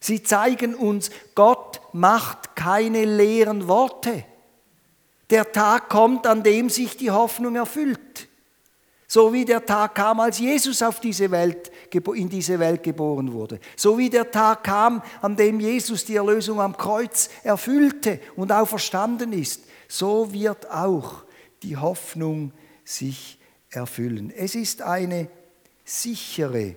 Sie 0.00 0.22
zeigen 0.22 0.74
uns, 0.74 1.10
Gott 1.34 1.82
macht 1.92 2.56
keine 2.56 3.04
leeren 3.04 3.68
Worte. 3.68 4.24
Der 5.30 5.50
Tag 5.52 5.88
kommt, 5.88 6.26
an 6.26 6.42
dem 6.42 6.70
sich 6.70 6.96
die 6.96 7.10
Hoffnung 7.10 7.56
erfüllt. 7.56 8.28
So 9.06 9.32
wie 9.32 9.44
der 9.44 9.64
Tag 9.64 9.94
kam, 9.94 10.20
als 10.20 10.38
Jesus 10.38 10.82
auf 10.82 11.00
diese 11.00 11.30
Welt, 11.30 11.70
in 12.14 12.28
diese 12.28 12.58
Welt 12.58 12.82
geboren 12.82 13.32
wurde. 13.32 13.58
So 13.74 13.96
wie 13.96 14.10
der 14.10 14.30
Tag 14.30 14.64
kam, 14.64 15.02
an 15.22 15.34
dem 15.34 15.60
Jesus 15.60 16.04
die 16.04 16.16
Erlösung 16.16 16.60
am 16.60 16.76
Kreuz 16.76 17.30
erfüllte 17.42 18.20
und 18.36 18.52
auferstanden 18.52 19.32
ist. 19.32 19.62
So 19.88 20.30
wird 20.32 20.70
auch 20.70 21.24
die 21.62 21.78
Hoffnung 21.78 22.52
sich 22.84 23.38
erfüllen. 23.70 24.30
Es 24.30 24.54
ist 24.54 24.82
eine 24.82 25.28
sichere 25.84 26.76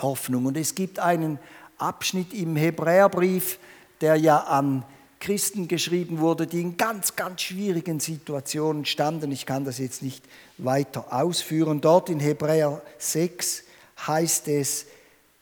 Hoffnung. 0.00 0.46
Und 0.46 0.56
es 0.56 0.74
gibt 0.74 0.98
einen 0.98 1.38
Abschnitt 1.78 2.32
im 2.32 2.56
Hebräerbrief, 2.56 3.58
der 4.00 4.16
ja 4.16 4.38
an 4.38 4.84
Christen 5.22 5.68
geschrieben 5.68 6.18
wurde, 6.18 6.48
die 6.48 6.60
in 6.60 6.76
ganz, 6.76 7.14
ganz 7.14 7.42
schwierigen 7.42 8.00
Situationen 8.00 8.84
standen. 8.84 9.30
Ich 9.30 9.46
kann 9.46 9.64
das 9.64 9.78
jetzt 9.78 10.02
nicht 10.02 10.24
weiter 10.58 11.12
ausführen. 11.12 11.80
Dort 11.80 12.10
in 12.10 12.18
Hebräer 12.18 12.82
6 12.98 13.62
heißt 14.04 14.48
es, 14.48 14.86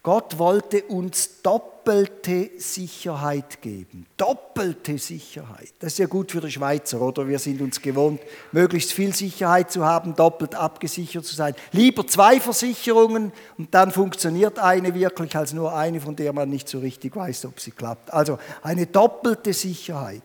Gott 0.03 0.39
wollte 0.39 0.85
uns 0.85 1.43
doppelte 1.43 2.53
Sicherheit 2.57 3.61
geben. 3.61 4.07
Doppelte 4.17 4.97
Sicherheit. 4.97 5.75
Das 5.79 5.93
ist 5.93 5.99
ja 5.99 6.07
gut 6.07 6.33
für 6.33 6.41
die 6.41 6.51
Schweizer, 6.51 7.03
oder? 7.03 7.29
Wir 7.29 7.39
sind 7.39 7.61
uns 7.61 7.83
gewohnt, 7.83 8.19
möglichst 8.51 8.95
viel 8.95 9.15
Sicherheit 9.15 9.71
zu 9.71 9.85
haben, 9.85 10.15
doppelt 10.15 10.55
abgesichert 10.55 11.27
zu 11.27 11.35
sein. 11.35 11.55
Lieber 11.73 12.07
zwei 12.07 12.41
Versicherungen 12.41 13.31
und 13.59 13.75
dann 13.75 13.91
funktioniert 13.91 14.59
eine 14.59 14.95
wirklich 14.95 15.37
als 15.37 15.53
nur 15.53 15.75
eine, 15.75 16.01
von 16.01 16.17
der 16.17 16.33
man 16.33 16.49
nicht 16.49 16.71
so 16.71 16.79
richtig 16.79 17.15
weiß, 17.15 17.45
ob 17.45 17.61
sie 17.61 17.73
klappt. 17.73 18.11
Also 18.11 18.39
eine 18.63 18.87
doppelte 18.87 19.53
Sicherheit. 19.53 20.23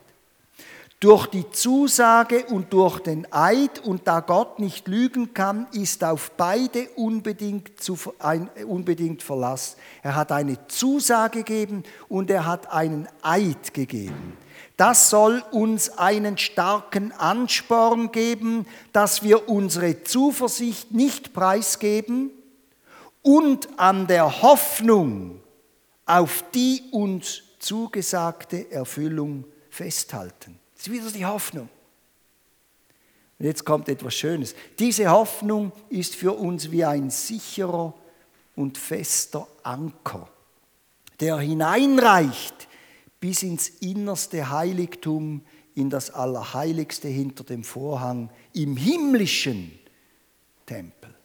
Durch 1.06 1.28
die 1.28 1.52
Zusage 1.52 2.48
und 2.48 2.74
durch 2.74 2.98
den 3.00 3.32
Eid, 3.32 3.78
und 3.78 4.08
da 4.08 4.22
Gott 4.22 4.58
nicht 4.58 4.88
lügen 4.88 5.36
kann, 5.36 5.68
ist 5.72 6.04
auf 6.04 6.32
beide 6.32 6.90
unbedingt, 6.96 7.80
zu, 7.80 7.96
ein, 8.18 8.50
unbedingt 8.68 9.22
Verlass. 9.22 9.78
Er 10.02 10.16
hat 10.16 10.32
eine 10.32 10.66
Zusage 10.68 11.44
gegeben 11.44 11.84
und 12.10 12.32
er 12.32 12.48
hat 12.48 12.74
einen 12.74 13.08
Eid 13.22 13.76
gegeben. 13.76 14.36
Das 14.78 15.12
soll 15.12 15.44
uns 15.52 15.96
einen 15.96 16.40
starken 16.40 17.12
Ansporn 17.12 18.12
geben, 18.12 18.66
dass 18.92 19.22
wir 19.22 19.48
unsere 19.48 20.02
Zuversicht 20.02 20.92
nicht 20.92 21.34
preisgeben 21.34 22.32
und 23.22 23.70
an 23.78 24.08
der 24.08 24.42
Hoffnung 24.42 25.40
auf 26.08 26.44
die 26.56 26.82
uns 26.90 27.44
zugesagte 27.60 28.72
Erfüllung 28.72 29.46
festhalten. 29.70 30.65
Ist 30.86 30.92
wieder 30.92 31.10
die 31.10 31.26
Hoffnung. 31.26 31.68
Und 33.40 33.46
jetzt 33.48 33.66
kommt 33.66 33.90
etwas 33.90 34.14
Schönes. 34.14 34.54
Diese 34.78 35.10
Hoffnung 35.10 35.72
ist 35.90 36.14
für 36.14 36.34
uns 36.34 36.70
wie 36.70 36.86
ein 36.86 37.10
sicherer 37.10 37.96
und 38.56 38.78
fester 38.78 39.48
Anker, 39.64 40.30
der 41.20 41.40
hineinreicht 41.40 42.68
bis 43.20 43.42
ins 43.42 43.68
innerste 43.68 44.52
Heiligtum, 44.52 45.42
in 45.74 45.90
das 45.90 46.12
Allerheiligste 46.12 47.08
hinter 47.08 47.44
dem 47.44 47.64
Vorhang, 47.64 48.30
im 48.54 48.78
himmlischen 48.78 49.72
Tempel. 50.68 51.16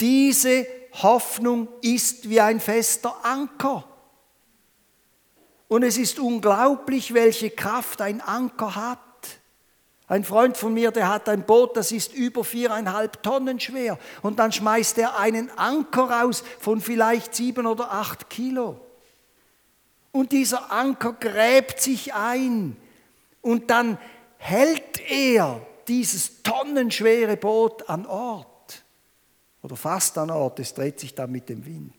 Diese 0.00 0.66
Hoffnung 0.94 1.68
ist 1.82 2.30
wie 2.30 2.40
ein 2.40 2.58
fester 2.58 3.22
Anker. 3.22 3.86
Und 5.68 5.82
es 5.82 5.98
ist 5.98 6.18
unglaublich, 6.18 7.14
welche 7.14 7.50
Kraft 7.50 8.00
ein 8.00 8.20
Anker 8.20 8.74
hat. 8.74 8.98
Ein 10.06 10.24
Freund 10.24 10.56
von 10.56 10.72
mir, 10.72 10.90
der 10.90 11.08
hat 11.08 11.28
ein 11.28 11.44
Boot, 11.44 11.76
das 11.76 11.92
ist 11.92 12.14
über 12.14 12.42
viereinhalb 12.42 13.22
Tonnen 13.22 13.60
schwer. 13.60 13.98
Und 14.22 14.38
dann 14.38 14.50
schmeißt 14.50 14.96
er 14.96 15.18
einen 15.18 15.50
Anker 15.58 16.04
raus 16.04 16.42
von 16.58 16.80
vielleicht 16.80 17.34
sieben 17.34 17.66
oder 17.66 17.92
acht 17.92 18.30
Kilo. 18.30 18.80
Und 20.10 20.32
dieser 20.32 20.72
Anker 20.72 21.12
gräbt 21.12 21.80
sich 21.82 22.14
ein. 22.14 22.76
Und 23.42 23.70
dann 23.70 23.98
hält 24.38 25.00
er 25.10 25.60
dieses 25.86 26.42
tonnenschwere 26.42 27.36
Boot 27.36 27.88
an 27.90 28.06
Ort 28.06 28.84
oder 29.62 29.76
fast 29.76 30.16
an 30.18 30.30
Ort, 30.30 30.60
es 30.60 30.72
dreht 30.72 31.00
sich 31.00 31.14
dann 31.14 31.30
mit 31.30 31.48
dem 31.48 31.64
Wind. 31.66 31.94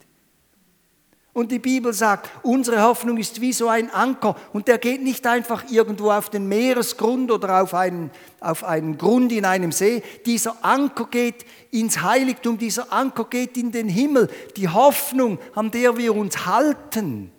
Und 1.32 1.52
die 1.52 1.60
Bibel 1.60 1.94
sagt, 1.94 2.30
unsere 2.42 2.82
Hoffnung 2.82 3.18
ist 3.18 3.40
wie 3.40 3.54
so 3.54 3.70
ein 3.70 3.92
Anker 3.92 4.36
und 4.52 4.68
der 4.68 4.80
geht 4.80 5.04
nicht 5.04 5.28
einfach 5.28 5.64
irgendwo 5.70 6.12
auf 6.12 6.30
den 6.30 6.48
Meeresgrund 6.48 7.32
oder 7.32 7.62
auf 7.62 7.74
einen, 7.76 8.10
auf 8.40 8.64
einen 8.64 8.98
Grund 8.98 9.32
in 9.32 9.46
einem 9.46 9.72
See. 9.72 10.02
Dieser 10.26 10.66
Anker 10.66 11.06
geht 11.06 11.46
ins 11.70 12.02
Heiligtum, 12.02 12.58
dieser 12.58 12.92
Anker 12.92 13.26
geht 13.26 13.58
in 13.58 13.72
den 13.72 13.88
Himmel. 13.88 14.30
Die 14.58 14.70
Hoffnung, 14.70 15.38
an 15.54 15.70
der 15.70 15.98
wir 15.98 16.16
uns 16.16 16.48
halten, 16.48 17.32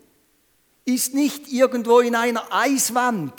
ist 0.85 1.15
nicht 1.15 1.53
irgendwo 1.53 1.99
in 1.99 2.15
einer 2.15 2.45
Eiswand 2.51 3.33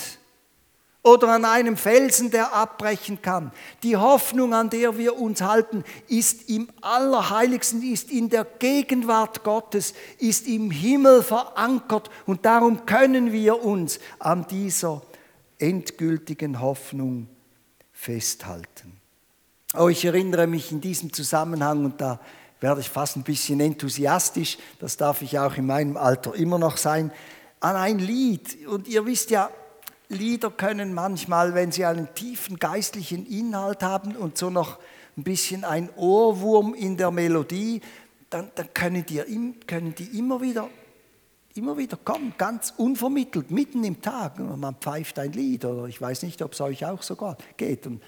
oder 1.03 1.29
an 1.29 1.45
einem 1.45 1.77
Felsen, 1.77 2.29
der 2.29 2.53
abbrechen 2.53 3.21
kann. 3.21 3.51
Die 3.81 3.97
Hoffnung, 3.97 4.53
an 4.53 4.69
der 4.69 4.97
wir 4.97 5.17
uns 5.17 5.41
halten, 5.41 5.83
ist 6.07 6.49
im 6.49 6.69
Allerheiligsten, 6.81 7.81
ist 7.81 8.11
in 8.11 8.29
der 8.29 8.45
Gegenwart 8.45 9.43
Gottes, 9.43 9.93
ist 10.19 10.47
im 10.47 10.69
Himmel 10.69 11.23
verankert 11.23 12.09
und 12.25 12.45
darum 12.45 12.85
können 12.85 13.31
wir 13.31 13.63
uns 13.63 13.99
an 14.19 14.45
dieser 14.47 15.01
endgültigen 15.57 16.61
Hoffnung 16.61 17.27
festhalten. 17.91 18.97
Oh, 19.75 19.87
ich 19.87 20.05
erinnere 20.05 20.47
mich 20.47 20.71
in 20.71 20.81
diesem 20.81 21.13
Zusammenhang 21.13 21.85
und 21.85 22.01
da 22.01 22.19
werde 22.59 22.81
ich 22.81 22.89
fast 22.89 23.15
ein 23.15 23.23
bisschen 23.23 23.59
enthusiastisch, 23.59 24.57
das 24.79 24.97
darf 24.97 25.21
ich 25.23 25.39
auch 25.39 25.55
in 25.55 25.65
meinem 25.65 25.97
Alter 25.97 26.35
immer 26.35 26.59
noch 26.59 26.77
sein, 26.77 27.11
an 27.59 27.75
ein 27.75 27.99
Lied. 27.99 28.67
Und 28.67 28.87
ihr 28.87 29.05
wisst 29.05 29.31
ja, 29.31 29.49
Lieder 30.11 30.51
können 30.51 30.93
manchmal, 30.93 31.53
wenn 31.53 31.71
sie 31.71 31.85
einen 31.85 32.13
tiefen 32.13 32.59
geistlichen 32.59 33.25
Inhalt 33.25 33.81
haben 33.81 34.15
und 34.15 34.37
so 34.37 34.49
noch 34.49 34.77
ein 35.17 35.23
bisschen 35.23 35.63
ein 35.63 35.89
Ohrwurm 35.95 36.73
in 36.73 36.97
der 36.97 37.11
Melodie, 37.11 37.81
dann, 38.29 38.51
dann 38.55 38.73
können, 38.73 39.05
die, 39.05 39.21
können 39.67 39.95
die 39.95 40.17
immer 40.17 40.41
wieder, 40.41 40.69
immer 41.55 41.77
wieder 41.77 41.97
kommen, 41.97 42.33
ganz 42.37 42.73
unvermittelt, 42.77 43.51
mitten 43.51 43.83
im 43.83 44.01
Tag. 44.01 44.39
Man 44.39 44.75
pfeift 44.75 45.19
ein 45.19 45.33
Lied 45.33 45.65
oder 45.65 45.85
ich 45.87 46.01
weiß 46.01 46.23
nicht, 46.23 46.41
ob 46.41 46.53
es 46.53 46.61
euch 46.61 46.85
auch 46.85 47.01
so 47.01 47.17
geht. 47.57 47.87
Und, 47.87 48.01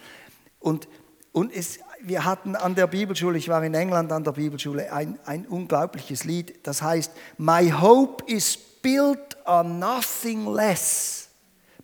und, 0.59 0.87
und 1.31 1.53
es, 1.53 1.79
wir 2.01 2.25
hatten 2.25 2.55
an 2.55 2.75
der 2.75 2.87
Bibelschule, 2.87 3.37
ich 3.37 3.49
war 3.49 3.63
in 3.63 3.73
England 3.73 4.11
an 4.11 4.23
der 4.23 4.31
Bibelschule, 4.31 4.91
ein, 4.93 5.19
ein 5.25 5.45
unglaubliches 5.45 6.23
Lied, 6.23 6.59
das 6.63 6.81
heißt, 6.81 7.11
My 7.37 7.69
hope 7.71 8.23
is 8.31 8.57
built 8.57 9.37
on 9.45 9.79
nothing 9.79 10.53
less 10.53 11.22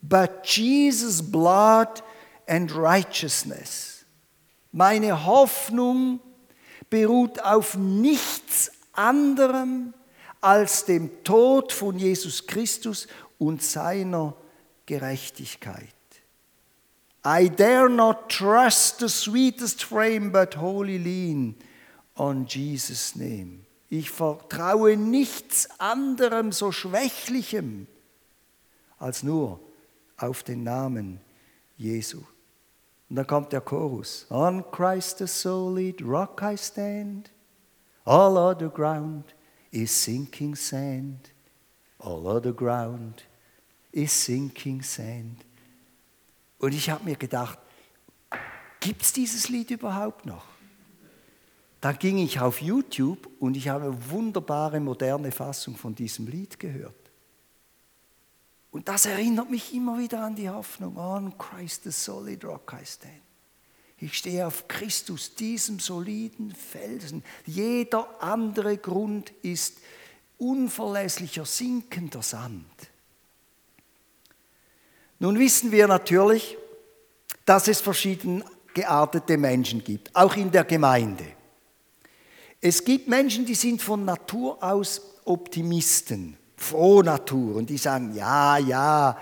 but 0.01 0.43
Jesus' 0.43 1.21
blood 1.21 2.01
and 2.47 2.71
righteousness. 2.71 4.05
Meine 4.71 5.25
Hoffnung 5.25 6.19
beruht 6.89 7.43
auf 7.43 7.75
nichts 7.75 8.71
anderem 8.93 9.93
als 10.41 10.85
dem 10.85 11.23
Tod 11.23 11.71
von 11.71 11.97
Jesus 11.99 12.47
Christus 12.47 13.07
und 13.37 13.61
seiner 13.61 14.35
Gerechtigkeit. 14.85 15.93
I 17.25 17.49
dare 17.49 17.89
not 17.89 18.29
trust 18.29 18.99
the 18.99 19.09
sweetest 19.09 19.83
frame, 19.83 20.31
but 20.31 20.55
wholly 20.55 20.97
lean 20.97 21.55
on 22.15 22.45
Jesus' 22.45 23.15
name. 23.15 23.65
Ich 23.89 24.09
vertraue 24.09 24.95
nichts 24.95 25.67
anderem 25.79 26.51
so 26.51 26.71
schwächlichem 26.71 27.87
als 28.99 29.23
nur 29.23 29.59
auf 30.19 30.43
den 30.43 30.63
Namen 30.63 31.19
Jesu. 31.77 32.23
Und 33.09 33.15
dann 33.15 33.27
kommt 33.27 33.51
der 33.51 33.61
Chorus. 33.61 34.27
On 34.29 34.63
Christ 34.71 35.17
the 35.17 35.27
solid 35.27 36.01
rock 36.01 36.41
I 36.43 36.57
stand, 36.57 37.31
all 38.05 38.37
other 38.37 38.69
ground 38.69 39.35
is 39.71 40.03
sinking 40.03 40.55
sand. 40.55 41.31
All 41.99 42.25
other 42.27 42.53
ground 42.53 43.25
is 43.91 44.25
sinking 44.25 44.81
sand. 44.81 45.45
Und 46.59 46.73
ich 46.73 46.89
habe 46.89 47.03
mir 47.03 47.15
gedacht, 47.15 47.57
gibt 48.79 49.01
es 49.01 49.13
dieses 49.13 49.49
Lied 49.49 49.71
überhaupt 49.71 50.25
noch? 50.25 50.45
Dann 51.81 51.97
ging 51.97 52.17
ich 52.17 52.39
auf 52.39 52.61
YouTube 52.61 53.29
und 53.39 53.55
ich 53.55 53.69
habe 53.69 53.85
eine 53.85 54.11
wunderbare 54.11 54.79
moderne 54.79 55.31
Fassung 55.31 55.77
von 55.77 55.95
diesem 55.95 56.27
Lied 56.27 56.59
gehört. 56.59 56.98
Und 58.71 58.87
das 58.87 59.05
erinnert 59.05 59.49
mich 59.49 59.73
immer 59.73 59.97
wieder 59.97 60.21
an 60.21 60.35
die 60.35 60.49
Hoffnung. 60.49 60.97
On 60.97 61.37
Christ 61.37 61.83
the 61.83 61.91
solid 61.91 62.43
rock 62.45 62.75
I 62.79 62.85
stand. 62.85 63.13
Ich 64.01 64.17
stehe 64.17 64.47
auf 64.47 64.67
Christus, 64.67 65.35
diesem 65.35 65.79
soliden 65.79 66.53
Felsen. 66.53 67.23
Jeder 67.45 68.21
andere 68.21 68.77
Grund 68.77 69.31
ist 69.41 69.79
unverlässlicher, 70.37 71.45
sinkender 71.45 72.21
Sand. 72.21 72.65
Nun 75.19 75.37
wissen 75.37 75.73
wir 75.73 75.87
natürlich, 75.87 76.57
dass 77.45 77.67
es 77.67 77.81
verschieden 77.81 78.43
geartete 78.73 79.37
Menschen 79.37 79.83
gibt, 79.83 80.15
auch 80.15 80.37
in 80.37 80.49
der 80.49 80.63
Gemeinde. 80.63 81.25
Es 82.61 82.83
gibt 82.85 83.09
Menschen, 83.09 83.45
die 83.45 83.55
sind 83.55 83.81
von 83.81 84.05
Natur 84.05 84.63
aus 84.63 85.01
Optimisten. 85.25 86.38
Frohnatur 86.59 87.55
und 87.55 87.69
die 87.69 87.77
sagen, 87.77 88.13
ja, 88.13 88.57
ja, 88.57 89.17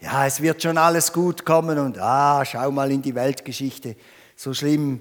ja, 0.00 0.26
es 0.26 0.40
wird 0.40 0.62
schon 0.62 0.78
alles 0.78 1.12
gut 1.12 1.44
kommen 1.44 1.78
und 1.78 1.98
ah, 1.98 2.44
schau 2.44 2.70
mal 2.70 2.90
in 2.90 3.02
die 3.02 3.14
Weltgeschichte, 3.14 3.96
so 4.36 4.52
schlimm 4.52 5.00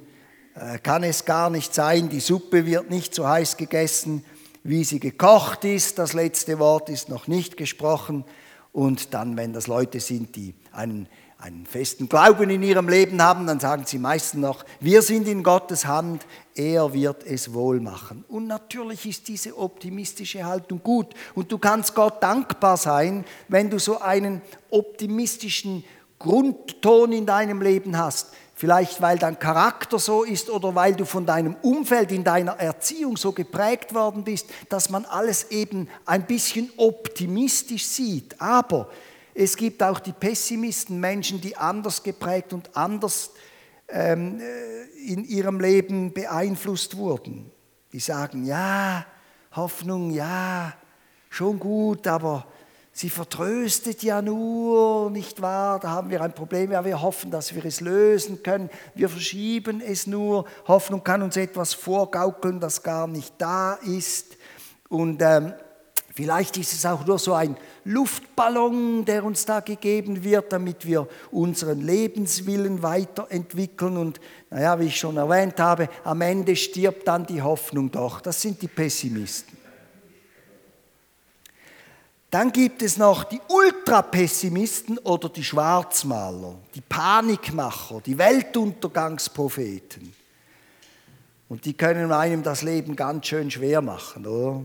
äh, 0.56 0.78
kann 0.80 1.04
es 1.04 1.26
gar 1.26 1.50
nicht 1.50 1.74
sein, 1.74 2.10
die 2.10 2.20
Suppe 2.20 2.66
wird 2.66 2.90
nicht 2.90 3.16
so 3.16 3.28
heiß 3.28 3.58
gegessen, 3.58 4.24
wie 4.64 4.84
sie 4.84 5.00
gekocht 5.00 5.66
ist, 5.66 5.98
das 5.98 6.14
letzte 6.14 6.60
Wort 6.60 6.90
ist 6.90 7.10
noch 7.10 7.28
nicht 7.28 7.58
gesprochen. 7.58 8.24
Und 8.74 9.14
dann, 9.14 9.36
wenn 9.36 9.54
das 9.54 9.68
Leute 9.68 10.00
sind, 10.00 10.36
die 10.36 10.54
einen 10.72 11.10
einen 11.42 11.66
festen 11.66 12.08
Glauben 12.08 12.50
in 12.50 12.62
ihrem 12.62 12.88
Leben 12.88 13.22
haben, 13.22 13.48
dann 13.48 13.60
sagen 13.60 13.84
sie 13.86 13.98
meistens 13.98 14.40
noch, 14.40 14.64
wir 14.80 15.02
sind 15.02 15.28
in 15.28 15.42
Gottes 15.42 15.86
Hand, 15.86 16.26
er 16.56 16.94
wird 16.94 17.26
es 17.26 17.54
wohl 17.54 17.80
machen. 17.80 18.24
Und 18.28 18.48
natürlich 18.48 19.06
ist 19.08 19.28
diese 19.28 19.58
optimistische 19.58 20.46
Haltung 20.46 20.82
gut. 20.84 21.08
Und 21.34 21.52
du 21.52 21.58
kannst 21.58 21.96
Gott 21.96 22.22
dankbar 22.22 22.78
sein, 22.78 23.26
wenn 23.48 23.70
du 23.70 23.80
so 23.80 24.00
einen 24.00 24.42
optimistischen 24.70 25.84
Grundton 26.20 27.12
in 27.12 27.26
deinem 27.26 27.62
Leben 27.62 27.98
hast. 27.98 28.28
Vielleicht 28.54 29.02
weil 29.02 29.18
dein 29.18 29.40
Charakter 29.40 29.98
so 29.98 30.24
ist 30.24 30.48
oder 30.52 30.76
weil 30.76 30.94
du 30.94 31.06
von 31.06 31.26
deinem 31.26 31.56
Umfeld 31.64 32.12
in 32.12 32.24
deiner 32.24 32.60
Erziehung 32.60 33.18
so 33.18 33.32
geprägt 33.32 33.96
worden 33.96 34.24
bist, 34.24 34.46
dass 34.70 34.92
man 34.92 35.06
alles 35.06 35.50
eben 35.50 35.90
ein 36.06 36.28
bisschen 36.28 36.70
optimistisch 36.78 37.88
sieht. 37.88 38.40
Aber 38.40 38.90
es 39.44 39.58
gibt 39.58 39.82
auch 39.82 40.00
die 40.00 40.12
Pessimisten, 40.12 41.00
Menschen, 41.00 41.42
die 41.42 41.58
anders 41.58 42.04
geprägt 42.04 42.54
und 42.54 42.78
anders 42.78 43.32
ähm, 43.88 44.40
äh, 44.40 45.12
in 45.12 45.26
ihrem 45.26 45.60
Leben 45.60 46.14
beeinflusst 46.14 46.96
wurden. 46.96 47.52
Die 47.92 48.00
sagen, 48.00 48.46
ja, 48.46 49.04
Hoffnung, 49.56 50.12
ja, 50.12 50.74
schon 51.32 51.58
gut, 51.58 52.06
aber 52.06 52.46
sie 52.92 53.10
vertröstet 53.10 54.04
ja 54.04 54.22
nur, 54.22 55.10
nicht 55.10 55.42
wahr? 55.42 55.80
Da 55.80 55.90
haben 55.90 56.12
wir 56.12 56.22
ein 56.22 56.36
Problem, 56.36 56.72
ja, 56.72 56.86
wir 56.86 57.02
hoffen, 57.02 57.32
dass 57.32 57.56
wir 57.56 57.66
es 57.66 57.82
lösen 57.82 58.44
können. 58.44 58.70
Wir 58.94 59.10
verschieben 59.10 59.82
es 59.82 60.06
nur. 60.06 60.46
Hoffnung 60.68 61.04
kann 61.04 61.24
uns 61.24 61.36
etwas 61.36 61.74
vorgaukeln, 61.74 62.60
das 62.60 62.84
gar 62.84 63.08
nicht 63.08 63.34
da 63.40 63.74
ist. 63.74 64.38
Und 64.88 65.20
ähm, 65.24 65.54
Vielleicht 66.14 66.58
ist 66.58 66.74
es 66.74 66.86
auch 66.86 67.06
nur 67.06 67.18
so 67.20 67.34
ein 67.34 67.56
Luftballon, 67.86 69.06
der 69.06 69.24
uns 69.24 69.46
da 69.46 69.62
gegeben 69.62 70.24
wird, 70.24 70.52
damit 70.52 70.86
wir 70.86 71.08
unseren 71.32 71.80
Lebenswillen 71.82 72.84
weiterentwickeln. 72.84 73.96
Und 73.96 74.20
naja, 74.50 74.78
wie 74.80 74.88
ich 74.88 74.98
schon 74.98 75.16
erwähnt 75.16 75.60
habe, 75.60 75.88
am 76.04 76.20
Ende 76.22 76.56
stirbt 76.56 77.08
dann 77.08 77.26
die 77.26 77.42
Hoffnung 77.42 77.92
doch. 77.92 78.20
Das 78.20 78.42
sind 78.42 78.62
die 78.62 78.68
Pessimisten. 78.68 79.58
Dann 82.30 82.52
gibt 82.52 82.82
es 82.82 82.98
noch 82.98 83.26
die 83.26 83.42
Ultrapessimisten 83.50 84.98
oder 85.00 85.28
die 85.28 85.44
Schwarzmaler, 85.44 86.56
die 86.74 86.82
Panikmacher, 86.82 88.00
die 88.02 88.18
Weltuntergangspropheten. 88.18 90.14
Und 91.50 91.66
die 91.66 91.74
können 91.74 92.12
einem 92.14 92.44
das 92.44 92.62
Leben 92.62 92.96
ganz 92.96 93.28
schön 93.28 93.52
schwer 93.52 93.82
machen, 93.82 94.26
oder? 94.26 94.62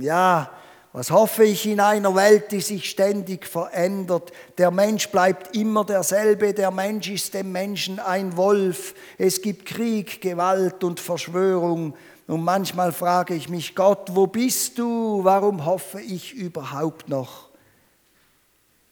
Ja, 0.00 0.50
was 0.96 1.10
hoffe 1.10 1.44
ich 1.44 1.66
in 1.66 1.78
einer 1.78 2.14
Welt, 2.14 2.52
die 2.52 2.62
sich 2.62 2.88
ständig 2.88 3.44
verändert? 3.44 4.32
Der 4.56 4.70
Mensch 4.70 5.10
bleibt 5.10 5.54
immer 5.54 5.84
derselbe, 5.84 6.54
der 6.54 6.70
Mensch 6.70 7.10
ist 7.10 7.34
dem 7.34 7.52
Menschen 7.52 8.00
ein 8.00 8.34
Wolf. 8.38 8.94
Es 9.18 9.42
gibt 9.42 9.66
Krieg, 9.66 10.22
Gewalt 10.22 10.82
und 10.82 10.98
Verschwörung. 10.98 11.94
Und 12.26 12.42
manchmal 12.42 12.92
frage 12.92 13.34
ich 13.34 13.50
mich, 13.50 13.74
Gott, 13.74 14.08
wo 14.14 14.26
bist 14.26 14.78
du? 14.78 15.22
Warum 15.22 15.66
hoffe 15.66 16.00
ich 16.00 16.32
überhaupt 16.32 17.10
noch? 17.10 17.50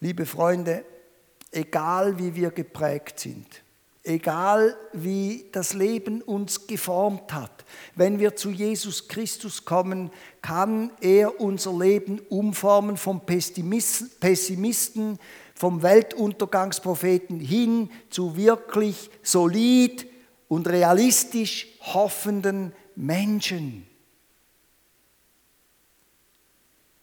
Liebe 0.00 0.26
Freunde, 0.26 0.84
egal 1.52 2.18
wie 2.18 2.34
wir 2.34 2.50
geprägt 2.50 3.18
sind, 3.18 3.63
egal 4.04 4.76
wie 4.92 5.46
das 5.52 5.72
Leben 5.72 6.20
uns 6.22 6.66
geformt 6.66 7.32
hat. 7.32 7.64
Wenn 7.94 8.18
wir 8.18 8.36
zu 8.36 8.50
Jesus 8.50 9.08
Christus 9.08 9.64
kommen, 9.64 10.10
kann 10.42 10.92
er 11.00 11.40
unser 11.40 11.76
Leben 11.76 12.20
umformen 12.28 12.98
vom 12.98 13.22
Pessimisten, 13.24 15.18
vom 15.54 15.82
Weltuntergangspropheten 15.82 17.40
hin 17.40 17.90
zu 18.10 18.36
wirklich 18.36 19.10
solid 19.22 20.06
und 20.48 20.68
realistisch 20.68 21.66
hoffenden 21.80 22.72
Menschen. 22.94 23.86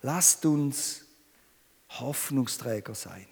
Lasst 0.04 0.46
uns 0.46 1.06
Hoffnungsträger 1.90 2.96
sein. 2.96 3.26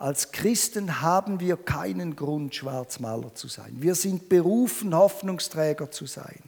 Als 0.00 0.32
Christen 0.32 1.02
haben 1.02 1.40
wir 1.40 1.58
keinen 1.58 2.16
Grund, 2.16 2.54
Schwarzmaler 2.54 3.34
zu 3.34 3.48
sein. 3.48 3.76
Wir 3.82 3.94
sind 3.94 4.30
berufen, 4.30 4.94
Hoffnungsträger 4.94 5.90
zu 5.90 6.06
sein. 6.06 6.42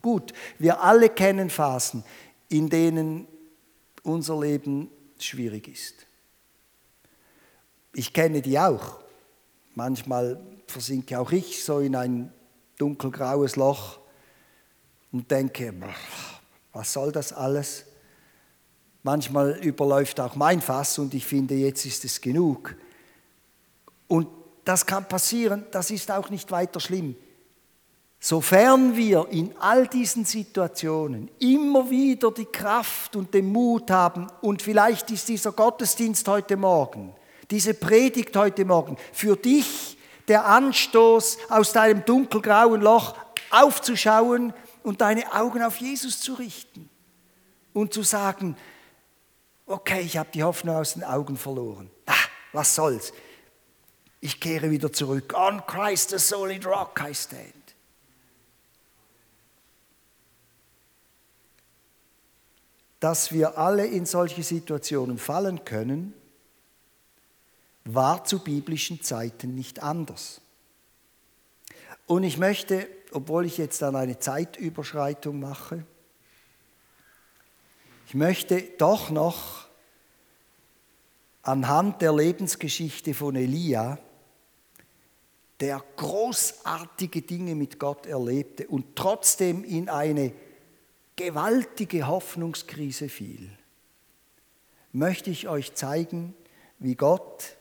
Gut, 0.00 0.32
wir 0.56 0.80
alle 0.80 1.08
kennen 1.08 1.50
Phasen, 1.50 2.04
in 2.48 2.70
denen 2.70 3.26
unser 4.04 4.38
Leben 4.38 4.88
schwierig 5.18 5.66
ist. 5.66 6.06
Ich 7.92 8.12
kenne 8.12 8.40
die 8.42 8.60
auch. 8.60 9.00
Manchmal 9.74 10.40
versinke 10.68 11.18
auch 11.18 11.32
ich 11.32 11.64
so 11.64 11.80
in 11.80 11.96
ein 11.96 12.32
dunkelgraues 12.78 13.56
Loch 13.56 13.98
und 15.10 15.28
denke, 15.32 15.74
was 16.72 16.92
soll 16.92 17.10
das 17.10 17.32
alles? 17.32 17.85
Manchmal 19.06 19.52
überläuft 19.62 20.18
auch 20.18 20.34
mein 20.34 20.60
Fass 20.60 20.98
und 20.98 21.14
ich 21.14 21.24
finde, 21.24 21.54
jetzt 21.54 21.86
ist 21.86 22.04
es 22.04 22.20
genug. 22.20 22.74
Und 24.08 24.26
das 24.64 24.84
kann 24.84 25.06
passieren, 25.06 25.64
das 25.70 25.92
ist 25.92 26.10
auch 26.10 26.28
nicht 26.28 26.50
weiter 26.50 26.80
schlimm. 26.80 27.14
Sofern 28.18 28.96
wir 28.96 29.28
in 29.30 29.54
all 29.60 29.86
diesen 29.86 30.24
Situationen 30.24 31.30
immer 31.38 31.88
wieder 31.88 32.32
die 32.32 32.46
Kraft 32.46 33.14
und 33.14 33.32
den 33.32 33.46
Mut 33.52 33.92
haben, 33.92 34.26
und 34.40 34.60
vielleicht 34.60 35.08
ist 35.12 35.28
dieser 35.28 35.52
Gottesdienst 35.52 36.26
heute 36.26 36.56
Morgen, 36.56 37.14
diese 37.48 37.74
Predigt 37.74 38.36
heute 38.36 38.64
Morgen 38.64 38.96
für 39.12 39.36
dich 39.36 39.98
der 40.26 40.46
Anstoß, 40.46 41.38
aus 41.48 41.72
deinem 41.72 42.04
dunkelgrauen 42.04 42.80
Loch 42.80 43.14
aufzuschauen 43.52 44.52
und 44.82 45.00
deine 45.00 45.32
Augen 45.32 45.62
auf 45.62 45.76
Jesus 45.76 46.18
zu 46.20 46.34
richten 46.34 46.90
und 47.72 47.94
zu 47.94 48.02
sagen, 48.02 48.56
okay, 49.66 50.00
ich 50.00 50.16
habe 50.16 50.30
die 50.32 50.42
Hoffnung 50.42 50.76
aus 50.76 50.94
den 50.94 51.04
Augen 51.04 51.36
verloren. 51.36 51.90
Ah, 52.06 52.14
was 52.52 52.74
soll's? 52.74 53.12
Ich 54.20 54.40
kehre 54.40 54.70
wieder 54.70 54.92
zurück. 54.92 55.34
On 55.36 55.64
Christ, 55.66 56.10
the 56.10 56.18
solid 56.18 56.64
rock, 56.64 57.00
I 57.06 57.14
stand. 57.14 57.52
Dass 62.98 63.30
wir 63.30 63.58
alle 63.58 63.86
in 63.86 64.06
solche 64.06 64.42
Situationen 64.42 65.18
fallen 65.18 65.64
können, 65.64 66.14
war 67.84 68.24
zu 68.24 68.42
biblischen 68.42 69.02
Zeiten 69.02 69.54
nicht 69.54 69.82
anders. 69.82 70.40
Und 72.06 72.24
ich 72.24 72.38
möchte, 72.38 72.88
obwohl 73.12 73.46
ich 73.46 73.58
jetzt 73.58 73.82
dann 73.82 73.96
eine 73.96 74.18
Zeitüberschreitung 74.18 75.38
mache, 75.38 75.84
ich 78.06 78.14
möchte 78.14 78.62
doch 78.78 79.10
noch 79.10 79.66
anhand 81.42 82.02
der 82.02 82.12
Lebensgeschichte 82.12 83.14
von 83.14 83.34
Elia, 83.34 83.98
der 85.58 85.82
großartige 85.96 87.22
Dinge 87.22 87.56
mit 87.56 87.80
Gott 87.80 88.06
erlebte 88.06 88.68
und 88.68 88.94
trotzdem 88.94 89.64
in 89.64 89.88
eine 89.88 90.32
gewaltige 91.16 92.06
Hoffnungskrise 92.06 93.08
fiel, 93.08 93.50
möchte 94.92 95.30
ich 95.30 95.48
euch 95.48 95.74
zeigen, 95.74 96.34
wie 96.78 96.94
Gott 96.94 97.56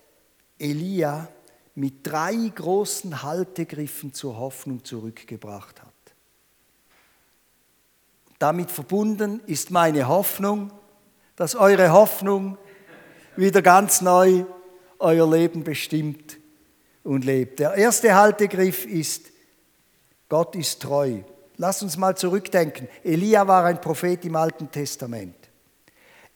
Elia 0.60 1.28
mit 1.74 2.06
drei 2.06 2.36
großen 2.54 3.24
Haltegriffen 3.24 4.14
zur 4.14 4.38
Hoffnung 4.38 4.84
zurückgebracht 4.84 5.82
hat. 5.82 5.95
Damit 8.40 8.72
verbunden 8.72 9.42
ist 9.48 9.72
meine 9.72 10.08
Hoffnung, 10.08 10.72
dass 11.36 11.56
eure 11.56 11.92
Hoffnung 11.92 12.58
wieder 13.36 13.62
ganz 13.62 14.02
neu 14.02 14.46
euer 15.00 15.30
Leben 15.30 15.64
bestimmt 15.64 16.38
und 17.04 17.26
lebt. 17.26 17.60
Der 17.60 17.76
erste 17.76 18.16
Haltegriff 18.16 18.86
ist, 18.86 19.28
Gott 20.30 20.56
ist 20.56 20.82
treu. 20.82 21.20
Lasst 21.58 21.84
uns 21.84 21.98
mal 21.98 22.18
zurückdenken. 22.18 22.88
Elia 23.04 23.48
war 23.48 23.66
ein 23.66 23.80
Prophet 23.80 24.26
im 24.26 24.36
Alten 24.36 24.72
Testament. 24.72 25.36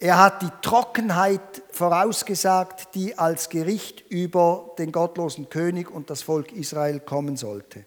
Er 0.01 0.17
hat 0.17 0.41
die 0.41 0.51
Trockenheit 0.61 1.61
vorausgesagt, 1.71 2.95
die 2.95 3.17
als 3.17 3.49
Gericht 3.49 4.09
über 4.09 4.71
den 4.77 4.93
gottlosen 4.93 5.49
König 5.49 5.91
und 5.91 6.09
das 6.09 6.21
Volk 6.21 6.53
Israel 6.53 7.01
kommen 7.01 7.35
sollte. 7.35 7.83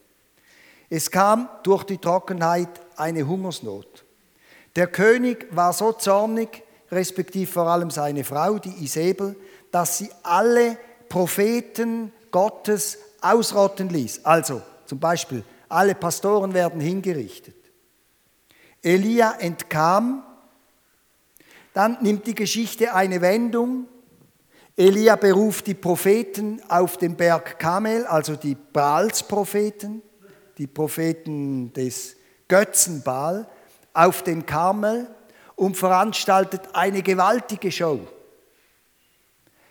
Es 0.90 1.10
kam 1.10 1.48
durch 1.62 1.84
die 1.84 1.96
Trockenheit 1.96 2.68
eine 2.96 3.26
Hungersnot. 3.26 4.04
Der 4.76 4.86
König 4.86 5.46
war 5.50 5.72
so 5.72 5.92
zornig, 5.92 6.62
respektive 6.90 7.50
vor 7.50 7.66
allem 7.66 7.90
seine 7.90 8.24
Frau, 8.24 8.58
die 8.58 8.84
Isabel, 8.84 9.36
dass 9.70 9.98
sie 9.98 10.10
alle 10.22 10.76
Propheten 11.08 12.12
Gottes 12.30 12.98
ausrotten 13.20 13.88
ließ. 13.88 14.24
Also 14.24 14.62
zum 14.86 14.98
Beispiel, 14.98 15.44
alle 15.68 15.94
Pastoren 15.94 16.54
werden 16.54 16.80
hingerichtet. 16.80 17.54
Elia 18.82 19.36
entkam, 19.38 20.24
dann 21.72 21.98
nimmt 22.02 22.26
die 22.26 22.34
Geschichte 22.34 22.94
eine 22.94 23.20
Wendung. 23.20 23.86
Elia 24.76 25.16
beruft 25.16 25.66
die 25.66 25.74
Propheten 25.74 26.60
auf 26.68 26.96
den 26.96 27.16
Berg 27.16 27.58
Kamel, 27.58 28.04
also 28.06 28.36
die 28.36 28.54
Baals-Propheten, 28.54 30.02
die 30.58 30.66
Propheten 30.66 31.72
des 31.72 32.16
Götzen 32.48 33.02
Baal, 33.02 33.46
auf 33.94 34.22
den 34.22 34.46
Karmel 34.46 35.06
und 35.56 35.76
veranstaltet 35.76 36.62
eine 36.72 37.02
gewaltige 37.02 37.70
Show. 37.70 38.00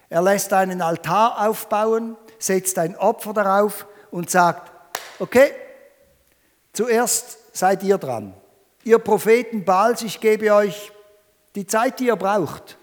Er 0.10 0.22
lässt 0.22 0.52
einen 0.54 0.82
Altar 0.82 1.48
aufbauen, 1.48 2.18
setzt 2.38 2.78
ein 2.78 2.98
Opfer 2.98 3.34
darauf 3.34 3.88
und 4.12 4.30
sagt, 4.30 4.72
okay, 5.20 5.52
zuerst 6.74 7.38
seid 7.54 7.84
ihr 7.84 7.98
dran. 7.98 8.34
Ihr 8.84 9.00
Propheten 9.00 9.64
Baals, 9.64 10.02
ich 10.02 10.20
gebe 10.20 10.54
euch 10.54 10.92
die 11.56 11.68
Zeit, 11.68 12.00
die 12.00 12.08
ihr 12.08 12.16
braucht. 12.16 12.78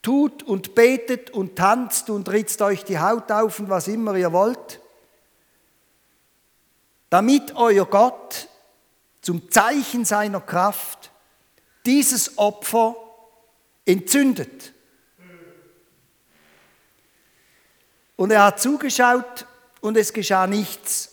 Tut 0.00 0.42
und 0.42 0.74
betet 0.74 1.30
und 1.30 1.56
tanzt 1.56 2.10
und 2.10 2.28
ritzt 2.28 2.62
euch 2.62 2.84
die 2.84 2.98
Haut 2.98 3.30
auf 3.30 3.60
und 3.60 3.68
was 3.68 3.88
immer 3.88 4.14
ihr 4.14 4.32
wollt, 4.32 4.80
damit 7.10 7.54
euer 7.56 7.86
Gott 7.86 8.48
zum 9.22 9.50
Zeichen 9.50 10.04
seiner 10.04 10.40
Kraft 10.40 11.10
dieses 11.86 12.36
Opfer 12.36 12.96
entzündet. 13.86 14.74
Und 18.16 18.30
er 18.30 18.44
hat 18.44 18.60
zugeschaut 18.60 19.46
und 19.80 19.96
es 19.96 20.12
geschah 20.12 20.46
nichts. 20.46 21.08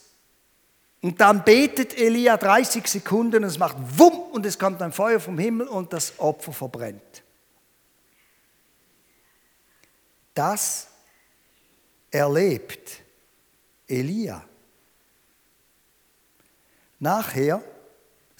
Und 1.02 1.22
dann 1.22 1.46
betet 1.46 1.98
Elia 1.98 2.36
30 2.36 2.86
Sekunden 2.86 3.38
und 3.38 3.50
es 3.50 3.58
macht 3.58 3.78
Wumm 3.98 4.20
und 4.32 4.46
es 4.46 4.60
kommt 4.60 4.82
ein 4.82 4.92
Feuer 4.92 5.20
vom 5.20 5.38
Himmel 5.38 5.68
und 5.68 5.94
das 5.94 6.20
Opfer 6.20 6.52
verbrennt. 6.52 7.24
Das 10.34 10.88
erlebt 12.12 13.02
Elia. 13.88 14.44
Nachher 17.00 17.64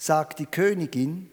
sagt 0.00 0.38
die 0.38 0.46
Königin, 0.46 1.30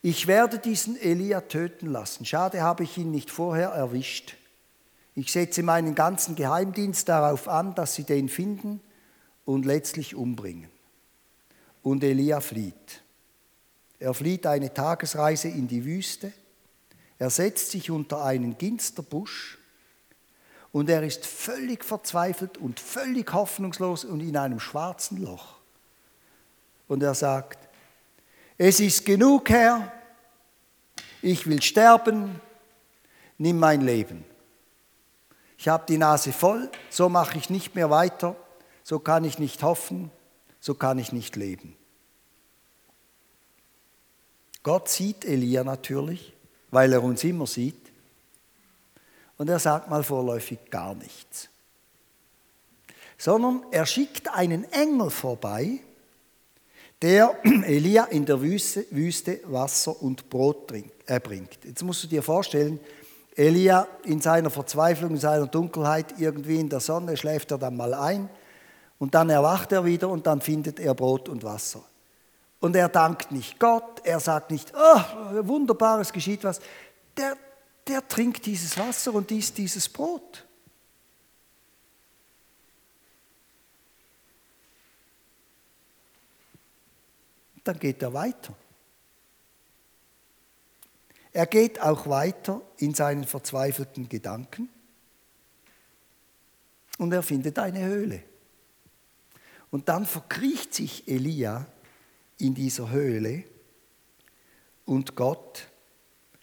ich 0.00 0.28
werde 0.28 0.60
diesen 0.60 0.96
Elia 0.96 1.40
töten 1.40 1.88
lassen. 1.88 2.24
Schade 2.24 2.62
habe 2.62 2.84
ich 2.84 2.96
ihn 2.98 3.10
nicht 3.10 3.32
vorher 3.32 3.70
erwischt. 3.70 4.36
Ich 5.16 5.32
setze 5.32 5.64
meinen 5.64 5.96
ganzen 5.96 6.36
Geheimdienst 6.36 7.08
darauf 7.08 7.48
an, 7.48 7.74
dass 7.74 7.94
sie 7.94 8.04
den 8.04 8.28
finden 8.28 8.80
und 9.44 9.66
letztlich 9.66 10.14
umbringen. 10.14 10.70
Und 11.82 12.04
Elia 12.04 12.40
flieht. 12.40 13.02
Er 13.98 14.14
flieht 14.14 14.46
eine 14.46 14.72
Tagesreise 14.72 15.48
in 15.48 15.66
die 15.66 15.84
Wüste. 15.84 16.32
Er 17.18 17.30
setzt 17.30 17.72
sich 17.72 17.90
unter 17.90 18.24
einen 18.24 18.56
Ginsterbusch 18.56 19.58
und 20.70 20.88
er 20.88 21.02
ist 21.02 21.26
völlig 21.26 21.84
verzweifelt 21.84 22.56
und 22.56 22.78
völlig 22.78 23.32
hoffnungslos 23.32 24.04
und 24.04 24.20
in 24.20 24.36
einem 24.36 24.60
schwarzen 24.60 25.20
Loch. 25.20 25.56
Und 26.86 27.02
er 27.02 27.14
sagt, 27.14 27.63
es 28.58 28.80
ist 28.80 29.04
genug, 29.04 29.50
Herr, 29.50 29.92
ich 31.22 31.46
will 31.46 31.62
sterben, 31.62 32.40
nimm 33.38 33.58
mein 33.58 33.80
Leben. 33.80 34.24
Ich 35.56 35.68
habe 35.68 35.84
die 35.88 35.98
Nase 35.98 36.32
voll, 36.32 36.70
so 36.90 37.08
mache 37.08 37.38
ich 37.38 37.50
nicht 37.50 37.74
mehr 37.74 37.90
weiter, 37.90 38.36
so 38.82 38.98
kann 38.98 39.24
ich 39.24 39.38
nicht 39.38 39.62
hoffen, 39.62 40.10
so 40.60 40.74
kann 40.74 40.98
ich 40.98 41.12
nicht 41.12 41.36
leben. 41.36 41.76
Gott 44.62 44.88
sieht 44.88 45.24
Elia 45.24 45.62
natürlich, 45.62 46.32
weil 46.70 46.92
er 46.92 47.02
uns 47.02 47.22
immer 47.24 47.46
sieht. 47.46 47.92
Und 49.36 49.48
er 49.48 49.58
sagt 49.58 49.90
mal 49.90 50.02
vorläufig 50.02 50.58
gar 50.70 50.94
nichts. 50.94 51.48
Sondern 53.18 53.64
er 53.70 53.84
schickt 53.84 54.28
einen 54.28 54.64
Engel 54.72 55.10
vorbei, 55.10 55.80
der 57.04 57.36
Elia 57.44 58.04
in 58.04 58.24
der 58.24 58.40
Wüste, 58.40 59.40
Wasser 59.44 60.00
und 60.00 60.30
Brot 60.30 60.66
bringt. 60.66 61.58
Jetzt 61.62 61.82
musst 61.82 62.02
du 62.02 62.06
dir 62.06 62.22
vorstellen, 62.22 62.80
Elia 63.36 63.86
in 64.04 64.22
seiner 64.22 64.48
Verzweiflung, 64.48 65.10
in 65.10 65.18
seiner 65.18 65.46
Dunkelheit, 65.46 66.14
irgendwie 66.18 66.58
in 66.58 66.70
der 66.70 66.80
Sonne, 66.80 67.18
schläft 67.18 67.50
er 67.50 67.58
dann 67.58 67.76
mal 67.76 67.92
ein 67.92 68.30
und 68.98 69.14
dann 69.14 69.28
erwacht 69.28 69.70
er 69.72 69.84
wieder 69.84 70.08
und 70.08 70.26
dann 70.26 70.40
findet 70.40 70.80
er 70.80 70.94
Brot 70.94 71.28
und 71.28 71.44
Wasser. 71.44 71.82
Und 72.60 72.74
er 72.74 72.88
dankt 72.88 73.32
nicht 73.32 73.60
Gott, 73.60 74.00
er 74.04 74.18
sagt 74.18 74.50
nicht, 74.50 74.72
oh, 74.74 75.46
wunderbares 75.46 76.10
geschieht 76.10 76.42
was. 76.42 76.58
Der, 77.18 77.36
der 77.86 78.08
trinkt 78.08 78.46
dieses 78.46 78.78
Wasser 78.78 79.12
und 79.12 79.30
isst 79.30 79.58
dieses 79.58 79.90
Brot. 79.90 80.46
Dann 87.64 87.78
geht 87.78 88.02
er 88.02 88.12
weiter. 88.12 88.54
Er 91.32 91.46
geht 91.46 91.80
auch 91.80 92.06
weiter 92.08 92.62
in 92.76 92.94
seinen 92.94 93.24
verzweifelten 93.24 94.08
Gedanken 94.08 94.68
und 96.98 97.12
er 97.12 97.24
findet 97.24 97.58
eine 97.58 97.84
Höhle. 97.84 98.22
Und 99.72 99.88
dann 99.88 100.06
verkriecht 100.06 100.72
sich 100.72 101.08
Elia 101.08 101.66
in 102.38 102.54
dieser 102.54 102.90
Höhle 102.90 103.42
und 104.84 105.16
Gott 105.16 105.66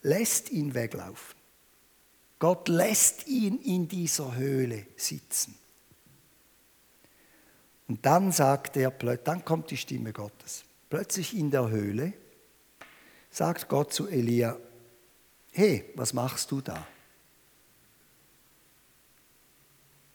lässt 0.01 0.49
ihn 0.49 0.73
weglaufen. 0.73 1.39
Gott 2.39 2.67
lässt 2.67 3.27
ihn 3.27 3.61
in 3.61 3.87
dieser 3.87 4.35
Höhle 4.35 4.87
sitzen. 4.97 5.55
Und 7.87 8.05
dann 8.05 8.31
sagt 8.31 8.75
er, 8.77 8.91
dann 8.91 9.45
kommt 9.45 9.69
die 9.71 9.77
Stimme 9.77 10.11
Gottes. 10.11 10.65
Plötzlich 10.91 11.37
in 11.37 11.49
der 11.49 11.69
Höhle 11.69 12.11
sagt 13.29 13.69
Gott 13.69 13.93
zu 13.93 14.09
Elia, 14.09 14.57
hey, 15.53 15.85
was 15.95 16.11
machst 16.11 16.51
du 16.51 16.59
da? 16.59 16.85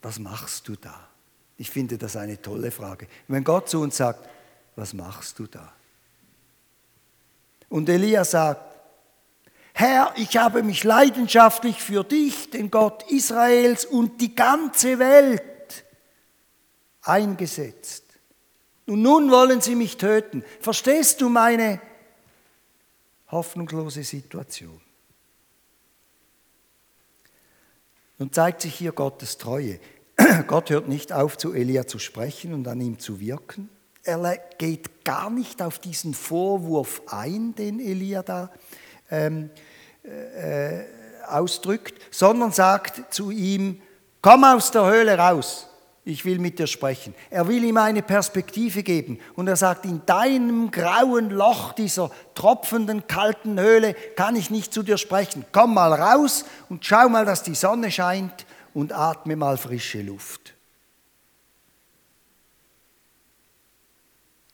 Was 0.03 0.19
machst 0.19 0.69
du 0.69 0.77
da? 0.77 1.09
Ich 1.57 1.71
finde 1.71 1.97
das 1.97 2.15
eine 2.15 2.43
tolle 2.43 2.71
Frage. 2.71 3.09
Wenn 3.27 3.43
Gott 3.43 3.71
zu 3.71 3.81
uns 3.81 3.97
sagt, 3.97 4.29
was 4.77 4.93
machst 4.93 5.39
du 5.39 5.47
da? 5.47 5.73
Und 7.71 7.89
Elia 7.89 8.27
sagt, 8.27 8.77
Herr, 9.73 10.13
ich 10.17 10.37
habe 10.37 10.63
mich 10.63 10.85
leidenschaftlich 10.85 11.83
für 11.83 12.05
dich, 12.05 12.51
den 12.51 12.71
Gott 12.71 13.11
Israels 13.11 13.87
und 13.87 14.21
die 14.21 14.35
ganze 14.35 14.99
Welt 14.99 15.87
eingesetzt. 17.01 18.06
Und 18.87 19.03
nun 19.03 19.31
wollen 19.31 19.61
sie 19.61 19.75
mich 19.75 19.97
töten. 19.97 20.45
Verstehst 20.61 21.21
du 21.21 21.29
meine 21.29 21.81
hoffnungslose 23.31 24.05
Situation? 24.05 24.81
Nun 28.19 28.33
zeigt 28.33 28.63
sich 28.63 28.75
hier 28.75 28.93
Gottes 28.93 29.39
Treue. 29.39 29.81
Gott 30.47 30.71
hört 30.71 30.89
nicht 30.89 31.13
auf, 31.13 31.37
zu 31.37 31.53
Elia 31.53 31.87
zu 31.87 31.99
sprechen 31.99 32.55
und 32.55 32.67
an 32.69 32.81
ihm 32.81 32.99
zu 32.99 33.21
wirken. 33.21 33.69
Er 34.05 34.39
geht 34.59 35.05
gar 35.05 35.31
nicht 35.31 35.61
auf 35.61 35.81
diesen 35.81 36.15
Vorwurf 36.15 37.03
ein, 37.09 37.57
den 37.57 37.81
Elia 37.81 38.23
da 38.23 38.53
ähm, 39.11 39.51
äh, 40.05 40.85
ausdrückt, 41.27 42.01
sondern 42.15 42.53
sagt 42.53 43.13
zu 43.13 43.33
ihm, 43.33 43.83
komm 44.23 44.45
aus 44.45 44.71
der 44.71 44.87
Höhle 44.87 45.19
raus 45.19 45.69
ich 46.07 46.25
will 46.25 46.39
mit 46.39 46.61
dir 46.61 46.69
sprechen. 46.69 47.15
Er 47.31 47.49
will 47.49 47.65
ihm 47.65 47.77
eine 47.77 48.01
Perspektive 48.01 48.85
geben 48.85 49.19
und 49.35 49.49
er 49.49 49.57
sagt, 49.57 49.85
in 49.85 50.07
deinem 50.07 50.71
grauen 50.71 51.31
Loch 51.31 51.73
dieser 51.73 52.13
tropfenden, 52.37 53.09
kalten 53.09 53.59
Höhle 53.59 53.95
kann 54.15 54.37
ich 54.37 54.49
nicht 54.49 54.73
zu 54.73 54.85
dir 54.85 54.99
sprechen. 54.99 55.45
Komm 55.51 55.75
mal 55.75 55.93
raus 55.93 56.45
und 56.69 56.87
schau 56.87 57.09
mal, 57.09 57.25
dass 57.25 57.43
die 57.43 57.57
Sonne 57.57 57.91
scheint 57.91 58.47
und 58.73 58.93
atme 58.93 59.35
mal 59.35 59.59
frische 59.59 60.01
Luft. 60.01 60.55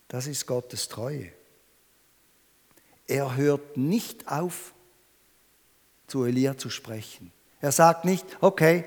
Das 0.09 0.27
ist 0.27 0.47
Gottes 0.47 0.89
Treue. 0.89 1.33
Er 3.07 3.37
hört 3.37 3.77
nicht 3.77 4.27
auf, 4.27 4.73
zu 6.07 6.25
Elia 6.25 6.57
zu 6.57 6.71
sprechen. 6.71 7.31
Er 7.61 7.73
sagt 7.73 8.07
nicht, 8.07 8.25
okay, 8.41 8.85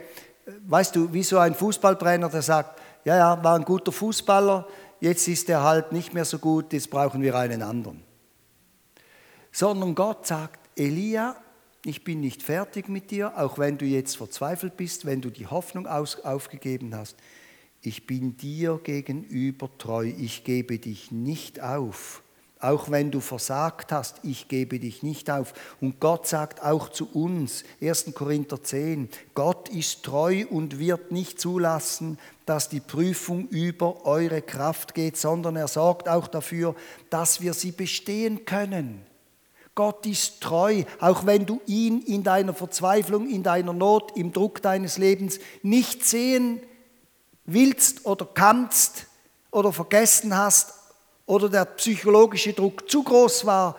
weißt 0.68 0.96
du, 0.96 1.12
wie 1.14 1.24
so 1.24 1.38
ein 1.38 1.56
Fußballtrainer, 1.56 2.30
der 2.30 2.42
sagt, 2.42 2.80
ja, 3.04 3.18
ja, 3.18 3.44
war 3.44 3.56
ein 3.56 3.66
guter 3.66 3.92
Fußballer, 3.92 4.68
jetzt 5.00 5.28
ist 5.28 5.50
er 5.50 5.64
halt 5.64 5.92
nicht 5.92 6.14
mehr 6.14 6.26
so 6.26 6.40
gut, 6.40 6.74
jetzt 6.74 6.90
brauchen 6.90 7.22
wir 7.22 7.36
einen 7.36 7.62
anderen. 7.62 8.04
Sondern 9.52 9.96
Gott 9.96 10.28
sagt, 10.28 10.60
Elia, 10.76 11.36
ich 11.86 12.04
bin 12.04 12.20
nicht 12.20 12.42
fertig 12.42 12.90
mit 12.90 13.12
dir, 13.12 13.38
auch 13.38 13.60
wenn 13.60 13.78
du 13.78 13.86
jetzt 13.86 14.18
verzweifelt 14.18 14.76
bist, 14.76 15.06
wenn 15.06 15.22
du 15.22 15.30
die 15.30 15.48
Hoffnung 15.48 15.88
aufgegeben 15.88 16.96
hast. 16.96 17.16
Ich 17.82 18.08
bin 18.08 18.36
dir 18.38 18.80
gegenüber 18.84 19.70
treu, 19.78 20.12
ich 20.18 20.44
gebe 20.44 20.80
dich 20.80 21.12
nicht 21.12 21.62
auf. 21.62 22.24
Auch 22.66 22.90
wenn 22.90 23.12
du 23.12 23.20
versagt 23.20 23.92
hast, 23.92 24.22
ich 24.24 24.48
gebe 24.48 24.80
dich 24.80 25.04
nicht 25.04 25.30
auf. 25.30 25.54
Und 25.82 26.00
Gott 26.00 26.26
sagt 26.26 26.64
auch 26.64 26.90
zu 26.90 27.08
uns, 27.14 27.64
1. 27.80 28.16
Korinther 28.16 28.64
10, 28.64 29.08
Gott 29.36 29.70
ist 29.70 30.02
treu 30.02 30.46
und 30.50 30.80
wird 30.80 31.12
nicht 31.12 31.40
zulassen, 31.40 32.18
dass 32.48 32.68
die 32.68 32.80
Prüfung 32.80 33.48
über 33.50 34.08
eure 34.08 34.42
Kraft 34.42 34.96
geht, 34.96 35.16
sondern 35.16 35.58
er 35.58 35.68
sorgt 35.68 36.10
auch 36.10 36.28
dafür, 36.28 36.74
dass 37.12 37.40
wir 37.40 37.54
sie 37.54 37.72
bestehen 37.72 38.46
können. 38.46 39.06
Gott 39.76 40.04
ist 40.08 40.42
treu, 40.42 40.86
auch 41.00 41.28
wenn 41.28 41.46
du 41.46 41.62
ihn 41.68 42.02
in 42.02 42.24
deiner 42.24 42.56
Verzweiflung, 42.56 43.30
in 43.30 43.44
deiner 43.44 43.74
Not, 43.74 44.18
im 44.18 44.34
Druck 44.34 44.64
deines 44.64 44.98
Lebens 44.98 45.38
nicht 45.62 46.04
sehen 46.04 46.62
willst 47.46 48.08
oder 48.08 48.26
kannst 48.26 49.06
oder 49.52 49.72
vergessen 49.72 50.36
hast, 50.36 50.74
oder 51.26 51.50
der 51.50 51.66
psychologische 51.66 52.54
Druck 52.54 52.90
zu 52.90 53.04
groß 53.04 53.46
war 53.46 53.78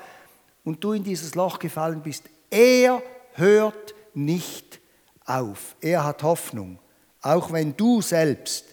und 0.65 0.83
du 0.83 0.93
in 0.93 1.05
dieses 1.05 1.35
Loch 1.35 1.59
gefallen 1.59 2.03
bist. 2.03 2.25
Er 2.51 3.03
hört 3.35 3.95
nicht 4.15 4.81
auf. 5.25 5.77
Er 5.81 6.05
hat 6.05 6.23
Hoffnung, 6.23 6.79
auch 7.21 7.53
wenn 7.53 7.77
du 7.77 8.03
selbst, 8.03 8.65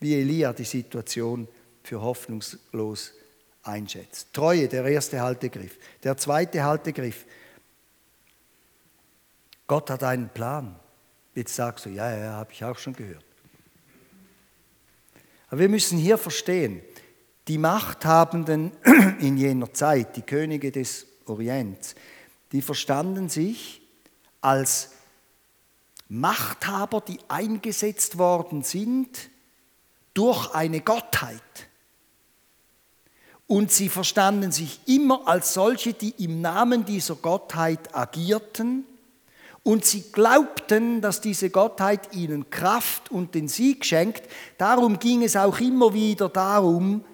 wie 0.00 0.14
Elia, 0.14 0.52
die 0.52 0.64
Situation 0.64 1.46
für 1.82 2.00
hoffnungslos 2.00 3.12
einschätzt. 3.62 4.32
Treue, 4.32 4.68
der 4.68 4.84
erste 4.84 5.20
Haltegriff. 5.20 5.78
Der 6.02 6.16
zweite 6.16 6.62
Haltegriff. 6.62 7.24
Gott 9.66 9.90
hat 9.90 10.02
einen 10.02 10.28
Plan. 10.28 10.74
Jetzt 11.34 11.54
sagst 11.54 11.86
du, 11.86 11.90
ja, 11.90 12.14
ja, 12.16 12.32
habe 12.32 12.52
ich 12.52 12.64
auch 12.64 12.76
schon 12.76 12.92
gehört. 12.92 13.24
Aber 15.48 15.60
wir 15.60 15.68
müssen 15.68 15.98
hier 15.98 16.18
verstehen, 16.18 16.82
die 17.48 17.58
Machthabenden 17.58 18.72
in 19.20 19.36
jener 19.36 19.72
Zeit, 19.72 20.16
die 20.16 20.22
Könige 20.22 20.70
des 20.70 21.06
Orients, 21.26 21.94
die 22.52 22.62
verstanden 22.62 23.28
sich 23.28 23.80
als 24.40 24.90
Machthaber, 26.08 27.00
die 27.00 27.18
eingesetzt 27.28 28.18
worden 28.18 28.62
sind 28.62 29.30
durch 30.14 30.54
eine 30.54 30.80
Gottheit. 30.80 31.40
Und 33.46 33.70
sie 33.72 33.88
verstanden 33.88 34.52
sich 34.52 34.80
immer 34.86 35.26
als 35.26 35.54
solche, 35.54 35.94
die 35.94 36.10
im 36.24 36.40
Namen 36.40 36.84
dieser 36.84 37.16
Gottheit 37.16 37.94
agierten. 37.94 38.84
Und 39.62 39.84
sie 39.84 40.02
glaubten, 40.12 41.00
dass 41.00 41.20
diese 41.20 41.50
Gottheit 41.50 42.14
ihnen 42.14 42.50
Kraft 42.50 43.10
und 43.10 43.34
den 43.34 43.48
Sieg 43.48 43.84
schenkt. 43.84 44.22
Darum 44.58 44.98
ging 44.98 45.22
es 45.22 45.36
auch 45.36 45.60
immer 45.60 45.94
wieder 45.94 46.28
darum, 46.28 47.04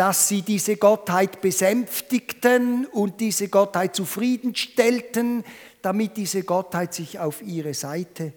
dass 0.00 0.28
sie 0.28 0.40
diese 0.40 0.78
Gottheit 0.78 1.42
besänftigten 1.42 2.86
und 2.86 3.20
diese 3.20 3.48
Gottheit 3.48 3.94
zufriedenstellten, 3.94 5.44
damit 5.82 6.16
diese 6.16 6.42
Gottheit 6.42 6.94
sich 6.94 7.18
auf 7.18 7.42
ihre 7.42 7.74
Seite 7.74 8.32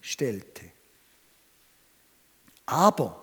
stellte. 0.00 0.62
Aber 2.66 3.20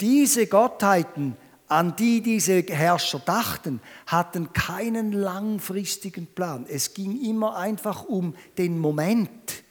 diese 0.00 0.46
Gottheiten, 0.46 1.36
an 1.66 1.96
die 1.96 2.20
diese 2.20 2.62
Herrscher 2.62 3.18
dachten, 3.18 3.80
hatten 4.06 4.52
keinen 4.52 5.10
langfristigen 5.10 6.28
Plan. 6.28 6.64
Es 6.68 6.94
ging 6.94 7.20
immer 7.28 7.56
einfach 7.56 8.04
um 8.04 8.36
den 8.56 8.78
Moment, 8.78 9.64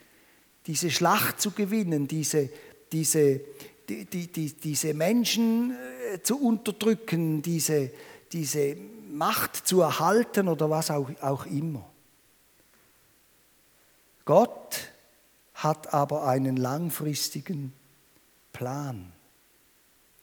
diese 0.66 0.90
Schlacht 0.90 1.40
zu 1.40 1.52
gewinnen, 1.52 2.06
diese, 2.06 2.50
diese, 2.92 3.40
die, 3.88 4.04
die, 4.04 4.26
die, 4.26 4.52
diese 4.52 4.92
Menschen 4.92 5.70
äh, 5.70 5.95
zu 6.22 6.40
unterdrücken, 6.40 7.42
diese, 7.42 7.90
diese 8.32 8.76
Macht 9.10 9.56
zu 9.56 9.80
erhalten 9.80 10.48
oder 10.48 10.68
was 10.70 10.90
auch, 10.90 11.10
auch 11.20 11.46
immer. 11.46 11.84
Gott 14.24 14.92
hat 15.54 15.94
aber 15.94 16.26
einen 16.26 16.56
langfristigen 16.56 17.72
Plan. 18.52 19.12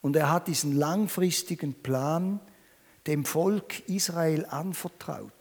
Und 0.02 0.16
er 0.16 0.30
hat 0.30 0.48
diesen 0.48 0.74
langfristigen 0.76 1.74
Plan 1.74 2.40
dem 3.08 3.26
Volk 3.26 3.88
Israel 3.88 4.46
anvertraut. 4.46 5.32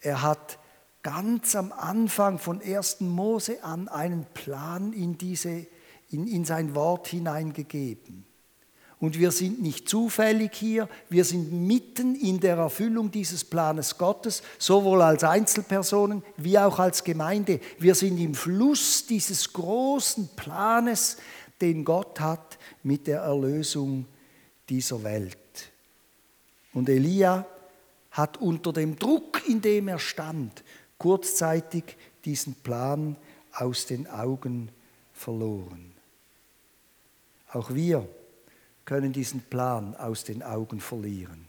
Er 0.00 0.22
hat 0.22 0.58
ganz 1.02 1.56
am 1.56 1.72
Anfang 1.72 2.38
von 2.38 2.60
1. 2.60 3.00
Mose 3.00 3.64
an 3.64 3.88
einen 3.88 4.26
Plan 4.34 4.92
in, 4.92 5.16
diese, 5.16 5.66
in, 6.10 6.26
in 6.26 6.44
sein 6.44 6.74
Wort 6.74 7.08
hineingegeben. 7.08 8.27
Und 9.00 9.16
wir 9.18 9.30
sind 9.30 9.62
nicht 9.62 9.88
zufällig 9.88 10.54
hier, 10.54 10.88
wir 11.08 11.24
sind 11.24 11.52
mitten 11.52 12.16
in 12.16 12.40
der 12.40 12.56
Erfüllung 12.56 13.12
dieses 13.12 13.44
Planes 13.44 13.96
Gottes, 13.96 14.42
sowohl 14.58 15.02
als 15.02 15.22
Einzelpersonen 15.22 16.24
wie 16.36 16.58
auch 16.58 16.80
als 16.80 17.04
Gemeinde. 17.04 17.60
Wir 17.78 17.94
sind 17.94 18.18
im 18.18 18.34
Fluss 18.34 19.06
dieses 19.06 19.52
großen 19.52 20.30
Planes, 20.34 21.16
den 21.60 21.84
Gott 21.84 22.18
hat 22.18 22.58
mit 22.82 23.06
der 23.06 23.20
Erlösung 23.20 24.06
dieser 24.68 25.02
Welt. 25.04 25.36
Und 26.72 26.88
Elia 26.88 27.46
hat 28.10 28.38
unter 28.38 28.72
dem 28.72 28.98
Druck, 28.98 29.48
in 29.48 29.60
dem 29.60 29.86
er 29.86 30.00
stand, 30.00 30.64
kurzzeitig 30.98 31.96
diesen 32.24 32.54
Plan 32.56 33.16
aus 33.52 33.86
den 33.86 34.08
Augen 34.08 34.70
verloren. 35.12 35.92
Auch 37.52 37.72
wir 37.72 38.08
können 38.88 39.12
diesen 39.12 39.42
Plan 39.42 39.94
aus 39.96 40.24
den 40.24 40.42
Augen 40.42 40.80
verlieren, 40.80 41.44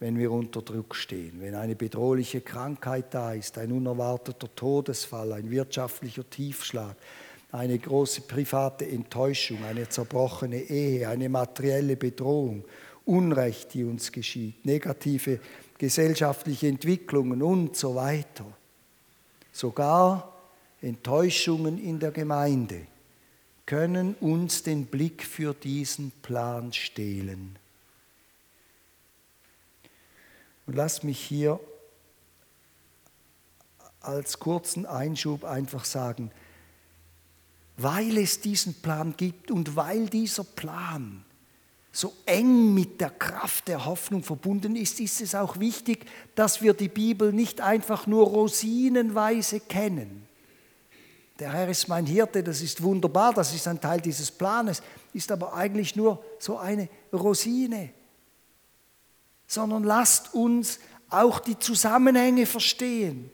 wenn 0.00 0.16
wir 0.16 0.32
unter 0.32 0.62
Druck 0.62 0.94
stehen, 0.94 1.34
wenn 1.38 1.54
eine 1.54 1.76
bedrohliche 1.76 2.40
Krankheit 2.40 3.12
da 3.12 3.34
ist, 3.34 3.58
ein 3.58 3.72
unerwarteter 3.72 4.48
Todesfall, 4.54 5.34
ein 5.34 5.50
wirtschaftlicher 5.50 6.28
Tiefschlag, 6.30 6.96
eine 7.52 7.78
große 7.78 8.22
private 8.22 8.88
Enttäuschung, 8.88 9.62
eine 9.64 9.86
zerbrochene 9.86 10.62
Ehe, 10.62 11.06
eine 11.06 11.28
materielle 11.28 11.94
Bedrohung, 11.94 12.64
Unrecht, 13.04 13.74
die 13.74 13.84
uns 13.84 14.10
geschieht, 14.10 14.64
negative 14.64 15.40
gesellschaftliche 15.76 16.68
Entwicklungen 16.68 17.42
und 17.42 17.76
so 17.76 17.96
weiter. 17.96 18.46
Sogar 19.52 20.32
Enttäuschungen 20.80 21.76
in 21.76 21.98
der 21.98 22.12
Gemeinde 22.12 22.86
können 23.68 24.14
uns 24.14 24.62
den 24.62 24.86
Blick 24.86 25.22
für 25.22 25.52
diesen 25.52 26.10
Plan 26.22 26.72
stehlen. 26.72 27.58
Und 30.66 30.74
lass 30.74 31.02
mich 31.02 31.20
hier 31.20 31.60
als 34.00 34.38
kurzen 34.38 34.86
Einschub 34.86 35.44
einfach 35.44 35.84
sagen, 35.84 36.30
weil 37.76 38.16
es 38.16 38.40
diesen 38.40 38.72
Plan 38.72 39.12
gibt 39.18 39.50
und 39.50 39.76
weil 39.76 40.08
dieser 40.08 40.44
Plan 40.44 41.26
so 41.92 42.14
eng 42.24 42.72
mit 42.72 43.02
der 43.02 43.10
Kraft 43.10 43.68
der 43.68 43.84
Hoffnung 43.84 44.22
verbunden 44.22 44.76
ist, 44.76 44.98
ist 44.98 45.20
es 45.20 45.34
auch 45.34 45.60
wichtig, 45.60 46.06
dass 46.34 46.62
wir 46.62 46.72
die 46.72 46.88
Bibel 46.88 47.34
nicht 47.34 47.60
einfach 47.60 48.06
nur 48.06 48.28
rosinenweise 48.28 49.60
kennen, 49.60 50.26
der 51.38 51.52
Herr 51.52 51.68
ist 51.68 51.86
mein 51.88 52.04
Hirte, 52.04 52.42
das 52.42 52.60
ist 52.60 52.82
wunderbar, 52.82 53.32
das 53.32 53.54
ist 53.54 53.68
ein 53.68 53.80
Teil 53.80 54.00
dieses 54.00 54.30
Planes, 54.30 54.82
ist 55.12 55.30
aber 55.30 55.54
eigentlich 55.54 55.94
nur 55.94 56.22
so 56.38 56.58
eine 56.58 56.88
Rosine. 57.12 57.90
Sondern 59.46 59.84
lasst 59.84 60.34
uns 60.34 60.80
auch 61.08 61.38
die 61.40 61.58
Zusammenhänge 61.58 62.44
verstehen. 62.44 63.30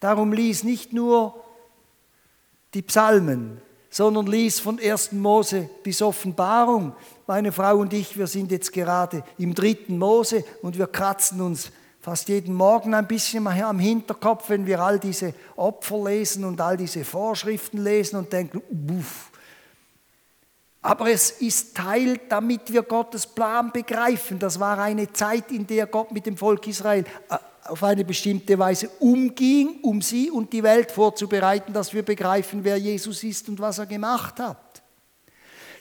Darum 0.00 0.32
lies 0.32 0.64
nicht 0.64 0.92
nur 0.92 1.44
die 2.74 2.82
Psalmen, 2.82 3.60
sondern 3.90 4.26
lies 4.26 4.58
von 4.58 4.80
1. 4.80 5.12
Mose 5.12 5.68
bis 5.82 6.00
Offenbarung. 6.00 6.96
Meine 7.26 7.52
Frau 7.52 7.76
und 7.76 7.92
ich, 7.92 8.16
wir 8.16 8.26
sind 8.26 8.50
jetzt 8.50 8.72
gerade 8.72 9.22
im 9.36 9.54
dritten 9.54 9.98
Mose 9.98 10.44
und 10.62 10.78
wir 10.78 10.86
kratzen 10.86 11.42
uns 11.42 11.70
fast 12.02 12.28
jeden 12.28 12.54
Morgen 12.54 12.94
ein 12.94 13.06
bisschen 13.06 13.46
am 13.46 13.78
Hinterkopf, 13.78 14.50
wenn 14.50 14.66
wir 14.66 14.80
all 14.80 14.98
diese 14.98 15.34
Opfer 15.54 16.02
lesen 16.02 16.44
und 16.44 16.60
all 16.60 16.76
diese 16.76 17.04
Vorschriften 17.04 17.78
lesen 17.78 18.16
und 18.16 18.32
denken, 18.32 18.60
uff. 18.98 19.30
Aber 20.82 21.08
es 21.08 21.30
ist 21.30 21.76
Teil, 21.76 22.18
damit 22.28 22.72
wir 22.72 22.82
Gottes 22.82 23.24
Plan 23.24 23.70
begreifen. 23.70 24.40
Das 24.40 24.58
war 24.58 24.80
eine 24.80 25.12
Zeit, 25.12 25.52
in 25.52 25.64
der 25.64 25.86
Gott 25.86 26.10
mit 26.10 26.26
dem 26.26 26.36
Volk 26.36 26.66
Israel 26.66 27.04
äh, 27.30 27.38
auf 27.66 27.84
eine 27.84 28.04
bestimmte 28.04 28.58
Weise 28.58 28.88
umging, 28.98 29.78
um 29.82 30.02
sie 30.02 30.28
und 30.28 30.52
die 30.52 30.64
Welt 30.64 30.90
vorzubereiten, 30.90 31.72
dass 31.72 31.94
wir 31.94 32.02
begreifen, 32.02 32.64
wer 32.64 32.78
Jesus 32.78 33.22
ist 33.22 33.48
und 33.48 33.60
was 33.60 33.78
er 33.78 33.86
gemacht 33.86 34.40
hat. 34.40 34.82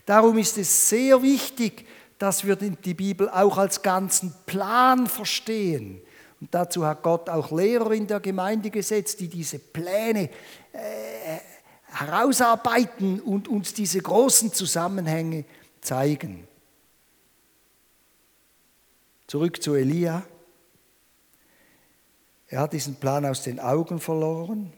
Darum 0.05 0.37
ist 0.37 0.59
es 0.59 0.89
sehr 0.89 1.19
wichtig, 1.23 1.87
dass 2.19 2.45
wir 2.45 2.55
die 2.55 2.93
Bibel 2.93 3.27
auch 3.27 3.57
als 3.57 3.81
ganzen 3.81 4.35
Plan 4.45 5.07
verstehen. 5.07 5.99
Und 6.41 6.53
dazu 6.55 6.85
hat 6.85 7.03
Gott 7.03 7.29
auch 7.29 7.51
Lehrer 7.51 7.91
in 7.91 8.07
der 8.07 8.19
Gemeinde 8.19 8.71
gesetzt, 8.71 9.19
die 9.19 9.27
diese 9.27 9.59
Pläne 9.59 10.29
äh, 10.73 11.37
herausarbeiten 11.85 13.21
und 13.21 13.47
uns 13.47 13.75
diese 13.75 14.01
großen 14.01 14.51
Zusammenhänge 14.51 15.45
zeigen. 15.81 16.47
Zurück 19.27 19.61
zu 19.61 19.75
Elia. 19.75 20.23
Er 22.47 22.61
hat 22.61 22.73
diesen 22.73 22.95
Plan 22.95 23.25
aus 23.25 23.43
den 23.43 23.59
Augen 23.59 23.99
verloren 23.99 24.73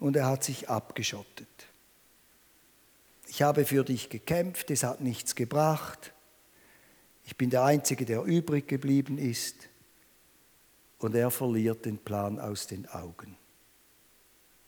und 0.00 0.16
er 0.16 0.26
hat 0.26 0.42
sich 0.42 0.68
abgeschottet. 0.68 1.46
Ich 3.28 3.40
habe 3.40 3.64
für 3.64 3.84
dich 3.84 4.10
gekämpft, 4.10 4.70
es 4.70 4.82
hat 4.82 5.00
nichts 5.00 5.36
gebracht. 5.36 6.12
Ich 7.24 7.36
bin 7.36 7.50
der 7.50 7.62
Einzige, 7.62 8.04
der 8.04 8.24
übrig 8.24 8.66
geblieben 8.66 9.16
ist 9.16 9.68
und 11.02 11.14
er 11.16 11.30
verliert 11.30 11.84
den 11.84 11.98
Plan 11.98 12.38
aus 12.38 12.66
den 12.68 12.88
Augen. 12.88 13.36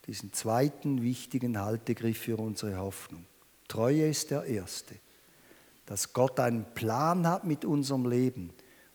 Diesen 0.07 0.33
zweiten 0.33 1.01
wichtigen 1.03 1.61
Haltegriff 1.61 2.18
für 2.18 2.37
unsere 2.37 2.77
Hoffnung. 2.77 3.25
Treue 3.68 4.09
ist 4.09 4.31
der 4.31 4.44
erste. 4.44 4.97
Dass 5.87 6.12
Gott 6.12 6.40
einen 6.40 6.64
Plan 6.75 7.27
hat 7.27 7.44
mit 7.44 7.64
unserem 7.64 8.09
Leben 8.09 8.51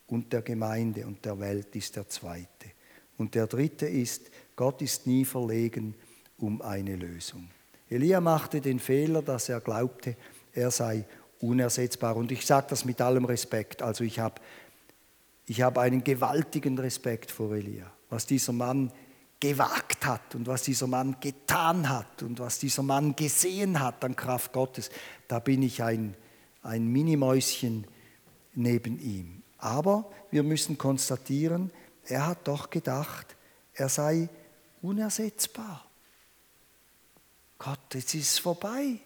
und 0.08 0.34
der 0.34 0.42
Gemeinde 0.42 1.06
und 1.08 1.24
der 1.24 1.40
Welt 1.40 1.76
ist 1.76 1.96
der 1.96 2.10
zweite. 2.10 2.72
Und 3.18 3.36
der 3.36 3.48
dritte 3.48 3.86
ist, 3.86 4.30
Gott 4.56 4.82
ist 4.82 5.08
nie 5.08 5.24
verlegen 5.24 5.96
um 6.38 6.62
eine 6.62 6.96
Lösung. 6.96 7.50
Elia 7.90 8.20
machte 8.20 8.60
den 8.62 8.80
Fehler, 8.80 9.22
dass 9.22 9.50
er 9.50 9.62
glaubte, 9.62 10.16
er 10.54 10.72
sei 10.72 11.06
unersetzbar. 11.40 12.16
Und 12.18 12.32
ich 12.32 12.46
sage 12.46 12.68
das 12.70 12.86
mit 12.86 13.02
allem 13.02 13.26
Respekt. 13.26 13.82
Also 13.82 14.04
ich 14.04 14.20
habe 14.20 14.42
ich 15.50 15.64
habe 15.64 15.82
einen 15.82 16.04
gewaltigen 16.04 16.78
Respekt 16.78 17.32
vor 17.32 17.56
Elia, 17.56 17.92
was 18.12 18.28
dieser 18.28 18.54
Mann 18.54 18.92
gewagt 19.40 20.06
hat 20.06 20.36
und 20.36 20.46
was 20.46 20.62
dieser 20.62 20.86
Mann 20.86 21.16
getan 21.20 21.90
hat 21.90 22.22
und 22.22 22.40
was 22.40 22.60
dieser 22.60 22.84
Mann 22.84 23.16
gesehen 23.16 23.80
hat 23.80 24.06
an 24.06 24.16
Kraft 24.16 24.54
Gottes. 24.54 24.92
Da 25.28 25.40
bin 25.40 25.64
ich 25.64 25.82
ein, 25.82 26.14
ein 26.62 26.86
Minimäuschen 26.86 27.88
neben 28.54 29.00
ihm. 29.00 29.42
Aber 29.58 30.12
wir 30.30 30.44
müssen 30.44 30.78
konstatieren, 30.78 31.72
er 32.06 32.28
hat 32.28 32.48
doch 32.48 32.70
gedacht, 32.70 33.36
er 33.74 33.90
sei 33.90 34.30
unersetzbar. 34.84 35.84
Gott, 37.58 37.96
jetzt 37.96 38.14
ist 38.14 38.34
es 38.34 38.40
vorbei. 38.40 39.00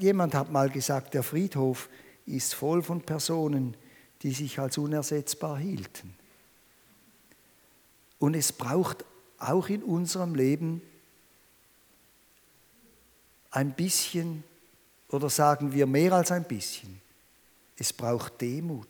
Jemand 0.00 0.34
hat 0.34 0.50
mal 0.50 0.70
gesagt, 0.70 1.14
der 1.14 1.22
Friedhof 1.22 1.88
ist 2.26 2.54
voll 2.54 2.82
von 2.82 3.00
Personen, 3.00 3.76
die 4.22 4.32
sich 4.32 4.58
als 4.58 4.78
unersetzbar 4.78 5.58
hielten. 5.58 6.14
Und 8.18 8.34
es 8.34 8.52
braucht 8.52 9.04
auch 9.38 9.68
in 9.68 9.82
unserem 9.82 10.34
Leben 10.34 10.80
ein 13.50 13.74
bisschen, 13.74 14.44
oder 15.08 15.28
sagen 15.28 15.72
wir 15.72 15.86
mehr 15.86 16.12
als 16.12 16.30
ein 16.30 16.44
bisschen, 16.44 17.00
es 17.76 17.92
braucht 17.92 18.40
Demut. 18.40 18.88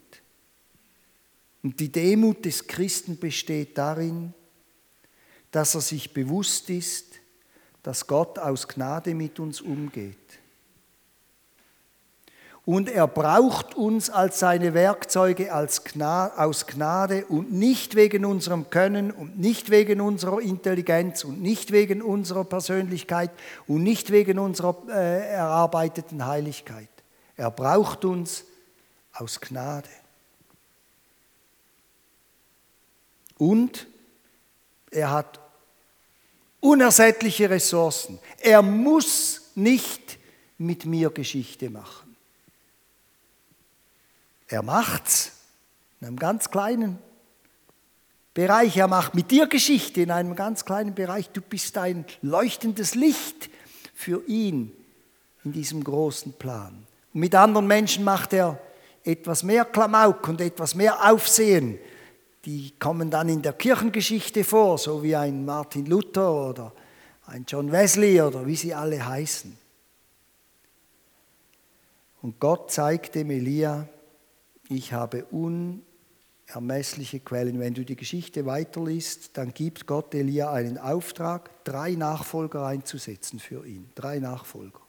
Und 1.63 1.81
die 1.81 1.91
Demut 1.91 2.45
des 2.45 2.67
Christen 2.67 3.19
besteht 3.19 3.79
darin, 3.79 4.35
dass 5.51 5.75
er 5.75 5.81
sich 5.81 6.13
bewusst 6.13 6.69
ist, 6.69 7.21
dass 7.83 8.07
Gott 8.07 8.39
aus 8.39 8.69
Gnade 8.69 9.15
mit 9.15 9.41
uns 9.41 9.61
umgeht 9.61 10.42
Und 12.65 12.89
er 12.89 13.09
braucht 13.09 13.75
uns 13.75 14.09
als 14.09 14.39
seine 14.39 14.73
Werkzeuge 14.73 15.53
als 15.53 15.83
Gnade, 15.83 16.39
aus 16.39 16.67
Gnade 16.69 17.27
und 17.27 17.53
nicht 17.53 17.97
wegen 17.97 18.25
unserem 18.25 18.71
Können 18.71 19.11
und 19.11 19.37
nicht 19.39 19.71
wegen 19.71 20.01
unserer 20.01 20.41
Intelligenz 20.41 21.25
und 21.25 21.43
nicht 21.43 21.73
wegen 21.73 22.03
unserer 22.03 22.45
Persönlichkeit 22.45 23.33
und 23.67 23.83
nicht 23.83 24.13
wegen 24.13 24.39
unserer 24.39 24.77
äh, 24.89 25.29
erarbeiteten 25.31 26.25
Heiligkeit. 26.25 26.89
Er 27.37 27.51
braucht 27.51 28.05
uns 28.05 28.45
aus 29.13 29.41
Gnade. 29.41 29.89
Und 33.39 33.89
er 34.93 35.11
hat 35.11 35.41
unersättliche 36.61 37.51
Ressourcen. 37.51 38.21
Er 38.39 38.63
muss 38.63 39.51
nicht 39.57 40.17
mit 40.59 40.87
mir 40.87 41.11
Geschichte 41.11 41.69
machen. 41.69 42.02
Er 44.53 44.63
macht's 44.63 45.33
in 45.99 46.09
einem 46.09 46.19
ganz 46.19 46.51
kleinen 46.51 46.99
Bereich. 48.35 48.77
Er 48.77 48.87
macht 48.87 49.15
mit 49.15 49.31
dir 49.31 49.47
Geschichte 49.47 50.03
in 50.03 50.11
einem 50.11 50.37
ganz 50.37 50.67
kleinen 50.67 50.95
Bereich. 50.95 51.31
Du 51.31 51.41
bist 51.41 51.79
ein 51.79 52.05
leuchtendes 52.21 52.95
Licht 52.95 53.49
für 53.95 54.23
ihn 54.27 54.71
in 55.43 55.53
diesem 55.53 55.83
großen 55.83 56.35
Plan. 56.35 56.87
Und 57.15 57.21
mit 57.21 57.35
anderen 57.35 57.67
Menschen 57.67 58.05
macht 58.05 58.35
er 58.35 58.61
etwas 59.05 59.43
mehr 59.43 59.65
Klamauk 59.65 60.29
und 60.29 60.39
etwas 60.43 60.75
mehr 60.75 61.11
Aufsehen. 61.11 61.79
Die 62.45 62.75
kommen 62.79 63.11
dann 63.11 63.31
in 63.31 63.41
der 63.41 63.55
Kirchengeschichte 63.55 64.45
vor, 64.45 64.77
so 64.77 65.03
wie 65.03 65.17
ein 65.17 65.47
Martin 65.47 65.87
Luther 65.87 66.31
oder 66.51 66.73
ein 67.25 67.47
John 67.49 67.73
Wesley 67.73 68.21
oder 68.21 68.47
wie 68.47 68.57
sie 68.57 68.75
alle 68.75 69.03
heißen. 69.03 69.57
Und 72.21 72.39
Gott 72.39 72.71
zeigt 72.71 73.15
dem 73.15 73.31
Elia, 73.31 73.89
ich 74.73 74.93
habe 74.93 75.27
unermessliche 75.27 77.21
Quellen. 77.21 77.61
Wenn 77.61 77.75
du 77.75 77.85
die 77.85 77.97
Geschichte 77.97 78.47
weiterliest, 78.47 79.37
dann 79.37 79.53
gibt 79.53 79.87
Gott 79.87 80.15
Elia 80.15 80.51
einen 80.51 80.79
Auftrag, 80.79 81.65
drei 81.65 81.93
Nachfolger 81.93 82.67
einzusetzen 82.67 83.39
für 83.39 83.67
ihn. 83.67 83.91
Drei 83.95 84.19
Nachfolger. 84.19 84.81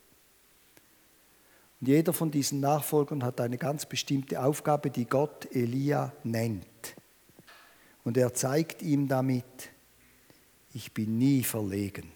Und 1.82 1.88
jeder 1.88 2.14
von 2.14 2.32
diesen 2.32 2.62
Nachfolgern 2.62 3.24
hat 3.24 3.42
eine 3.42 3.58
ganz 3.58 3.86
bestimmte 3.86 4.42
Aufgabe, 4.42 4.90
die 4.90 5.06
Gott 5.06 5.54
Elia 5.54 6.14
nennt. 6.24 6.96
Und 8.06 8.18
er 8.18 8.34
zeigt 8.34 8.82
ihm 8.82 9.08
damit, 9.08 9.44
ich 10.74 10.94
bin 10.94 11.18
nie 11.18 11.44
verlegen. 11.44 12.12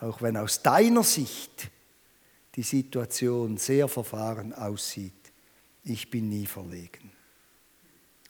Auch 0.00 0.22
wenn 0.22 0.36
aus 0.36 0.60
deiner 0.62 1.04
Sicht 1.04 1.70
die 2.56 2.62
Situation 2.62 3.56
sehr 3.56 3.88
verfahren 3.88 4.52
aussieht, 4.52 5.12
ich 5.84 6.10
bin 6.10 6.28
nie 6.28 6.46
verlegen. 6.46 7.12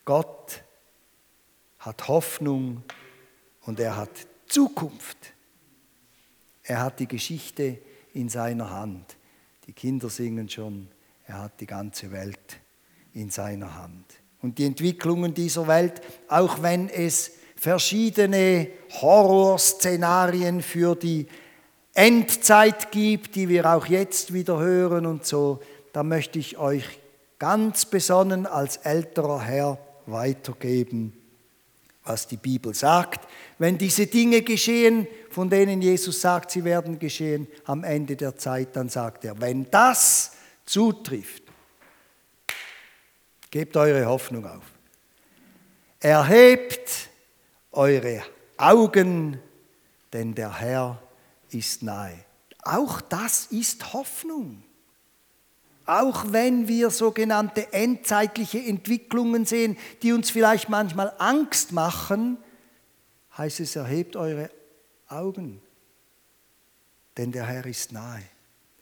Gott 0.05 0.63
hat 1.79 2.09
Hoffnung 2.09 2.83
und 3.63 3.81
er 3.81 3.97
hat 3.97 4.11
Zukunft. 4.47 5.33
Er 6.63 6.83
hat 6.83 7.01
die 7.01 7.09
Geschichte 7.09 7.79
in 8.13 8.29
seiner 8.29 8.71
Hand. 8.71 9.17
Die 9.67 9.73
Kinder 9.73 10.11
singen 10.11 10.49
schon, 10.49 10.89
er 11.27 11.43
hat 11.43 11.61
die 11.61 11.67
ganze 11.67 12.11
Welt 12.11 12.61
in 13.13 13.31
seiner 13.31 13.75
Hand. 13.75 14.05
Und 14.43 14.59
die 14.59 14.65
Entwicklungen 14.65 15.33
dieser 15.33 15.67
Welt, 15.67 16.03
auch 16.29 16.63
wenn 16.63 16.89
es 16.89 17.33
verschiedene 17.57 18.69
Horrorszenarien 19.01 20.61
für 20.61 20.95
die 20.95 21.27
Endzeit 21.95 22.91
gibt, 22.91 23.37
die 23.37 23.49
wir 23.49 23.73
auch 23.73 23.87
jetzt 23.87 24.35
wieder 24.35 24.59
hören 24.59 25.07
und 25.07 25.25
so, 25.25 25.63
da 25.93 26.03
möchte 26.03 26.39
ich 26.39 26.59
euch 26.59 26.99
ganz 27.39 27.85
besonnen 27.85 28.47
als 28.47 28.78
älterer 28.78 29.41
Herr 29.41 29.78
weitergeben, 30.07 31.12
was 32.05 32.26
die 32.26 32.37
Bibel 32.37 32.74
sagt. 32.74 33.26
Wenn 33.59 33.78
diese 33.78 34.07
Dinge 34.07 34.43
geschehen, 34.43 35.07
von 35.30 35.49
denen 35.49 35.80
Jesus 35.80 36.20
sagt, 36.20 36.51
sie 36.51 36.64
werden 36.64 36.99
geschehen 36.99 37.47
am 37.64 37.85
Ende 37.85 38.16
der 38.16 38.37
Zeit, 38.37 38.76
dann 38.76 38.89
sagt 38.89 39.24
er, 39.24 39.41
wenn 39.41 39.70
das 39.70 40.32
zutrifft, 40.64 41.43
gebt 43.51 43.76
eure 43.76 44.07
Hoffnung 44.07 44.47
auf. 44.47 44.64
Erhebt 46.01 47.09
eure 47.72 48.22
Augen, 48.57 49.39
denn 50.12 50.35
der 50.35 50.61
Herr 50.61 51.03
ist 51.51 51.82
nahe. 51.82 52.24
Auch 52.62 53.01
das 53.01 53.47
ist 53.47 53.93
Hoffnung. 53.93 54.62
Auch 55.87 56.26
wenn 56.32 56.66
wir 56.66 56.91
sogenannte 56.91 57.72
endzeitliche 57.72 58.59
Entwicklungen 58.59 59.45
sehen, 59.45 59.76
die 60.03 60.12
uns 60.12 60.30
vielleicht 60.30 60.68
manchmal 60.68 61.12
Angst 61.18 61.72
machen, 61.72 62.39
heißt 63.37 63.61
es, 63.61 63.76
erhebt 63.76 64.16
eure 64.16 64.51
Augen, 65.09 65.61
denn 67.16 67.32
der 67.32 67.47
Herr 67.47 67.66
ist 67.66 67.93
nahe. 67.93 68.22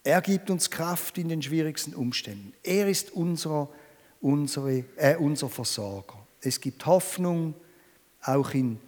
Er 0.04 0.20
gibt 0.20 0.50
uns 0.50 0.70
Kraft 0.70 1.18
in 1.18 1.28
den 1.28 1.42
schwierigsten 1.42 1.94
Umständen. 1.94 2.52
Er 2.62 2.88
ist 2.88 3.12
unser, 3.12 3.68
unsere, 4.20 4.84
äh, 4.96 5.16
unser 5.16 5.48
Versorger. 5.48 6.18
Es 6.40 6.60
gibt 6.60 6.86
Hoffnung 6.86 7.54
auch 8.22 8.52
in 8.52 8.78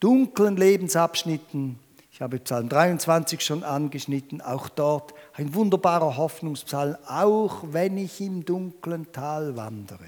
dunklen 0.00 0.56
Lebensabschnitten. 0.56 1.78
Ich 2.12 2.20
habe 2.20 2.38
Psalm 2.40 2.68
23 2.68 3.40
schon 3.40 3.62
angeschnitten, 3.62 4.40
auch 4.40 4.68
dort 4.68 5.14
ein 5.40 5.54
wunderbarer 5.54 6.16
Hoffnungspsalm, 6.16 6.96
auch 7.06 7.64
wenn 7.72 7.96
ich 7.96 8.20
im 8.20 8.44
dunklen 8.44 9.10
Tal 9.10 9.56
wandere. 9.56 10.06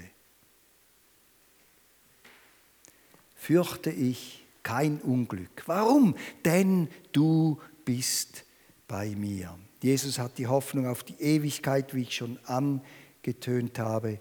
Fürchte 3.35 3.89
ich 3.89 4.45
kein 4.61 5.01
Unglück. 5.01 5.63
Warum? 5.65 6.15
Denn 6.45 6.87
du 7.11 7.59
bist 7.83 8.45
bei 8.87 9.09
mir. 9.09 9.57
Jesus 9.81 10.19
hat 10.19 10.37
die 10.37 10.47
Hoffnung 10.47 10.87
auf 10.87 11.03
die 11.03 11.19
Ewigkeit, 11.19 11.93
wie 11.93 12.03
ich 12.03 12.15
schon 12.15 12.37
angetönt 12.45 13.79
habe. 13.79 14.19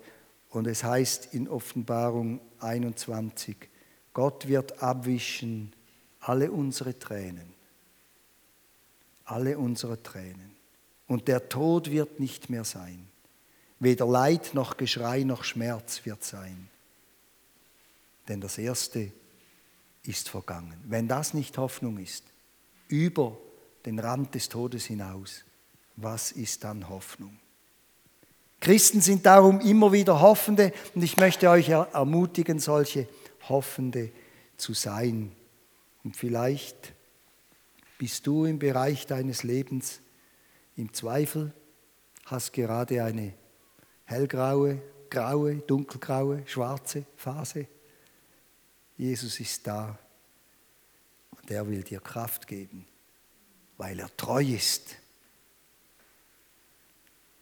Und 0.48 0.66
es 0.66 0.82
heißt 0.82 1.34
in 1.34 1.46
Offenbarung 1.46 2.40
21, 2.58 3.56
Gott 4.12 4.48
wird 4.48 4.82
abwischen 4.82 5.72
alle 6.20 6.50
unsere 6.50 6.98
Tränen. 6.98 7.54
Alle 9.24 9.56
unsere 9.58 10.02
Tränen. 10.02 10.52
Und 11.06 11.28
der 11.28 11.48
Tod 11.48 11.90
wird 11.90 12.20
nicht 12.20 12.50
mehr 12.50 12.64
sein. 12.64 13.08
Weder 13.78 14.06
Leid 14.06 14.54
noch 14.54 14.76
Geschrei 14.76 15.24
noch 15.24 15.44
Schmerz 15.44 16.04
wird 16.04 16.22
sein. 16.22 16.68
Denn 18.28 18.40
das 18.40 18.58
Erste 18.58 19.10
ist 20.04 20.28
vergangen. 20.28 20.80
Wenn 20.84 21.08
das 21.08 21.34
nicht 21.34 21.58
Hoffnung 21.58 21.98
ist, 21.98 22.24
über 22.88 23.36
den 23.84 23.98
Rand 23.98 24.34
des 24.34 24.48
Todes 24.48 24.84
hinaus, 24.84 25.44
was 25.96 26.32
ist 26.32 26.64
dann 26.64 26.88
Hoffnung? 26.88 27.36
Christen 28.60 29.00
sind 29.00 29.26
darum 29.26 29.60
immer 29.60 29.92
wieder 29.92 30.20
Hoffende 30.20 30.72
und 30.94 31.02
ich 31.02 31.16
möchte 31.16 31.50
euch 31.50 31.70
ermutigen, 31.70 32.60
solche 32.60 33.08
Hoffende 33.48 34.12
zu 34.56 34.72
sein. 34.72 35.32
Und 36.04 36.16
vielleicht 36.16 36.94
bist 37.98 38.26
du 38.26 38.44
im 38.44 38.60
Bereich 38.60 39.06
deines 39.06 39.42
Lebens 39.42 40.00
im 40.76 40.92
Zweifel, 40.92 41.52
hast 42.26 42.52
gerade 42.52 43.02
eine 43.04 43.34
hellgraue, 44.04 44.80
graue, 45.10 45.56
dunkelgraue, 45.56 46.46
schwarze 46.46 47.04
Phase 47.16 47.66
Jesus 49.02 49.40
ist 49.40 49.66
da 49.66 49.98
und 51.30 51.50
er 51.50 51.66
will 51.68 51.82
dir 51.82 52.00
Kraft 52.00 52.46
geben, 52.46 52.86
weil 53.76 53.98
er 53.98 54.16
treu 54.16 54.44
ist, 54.44 54.96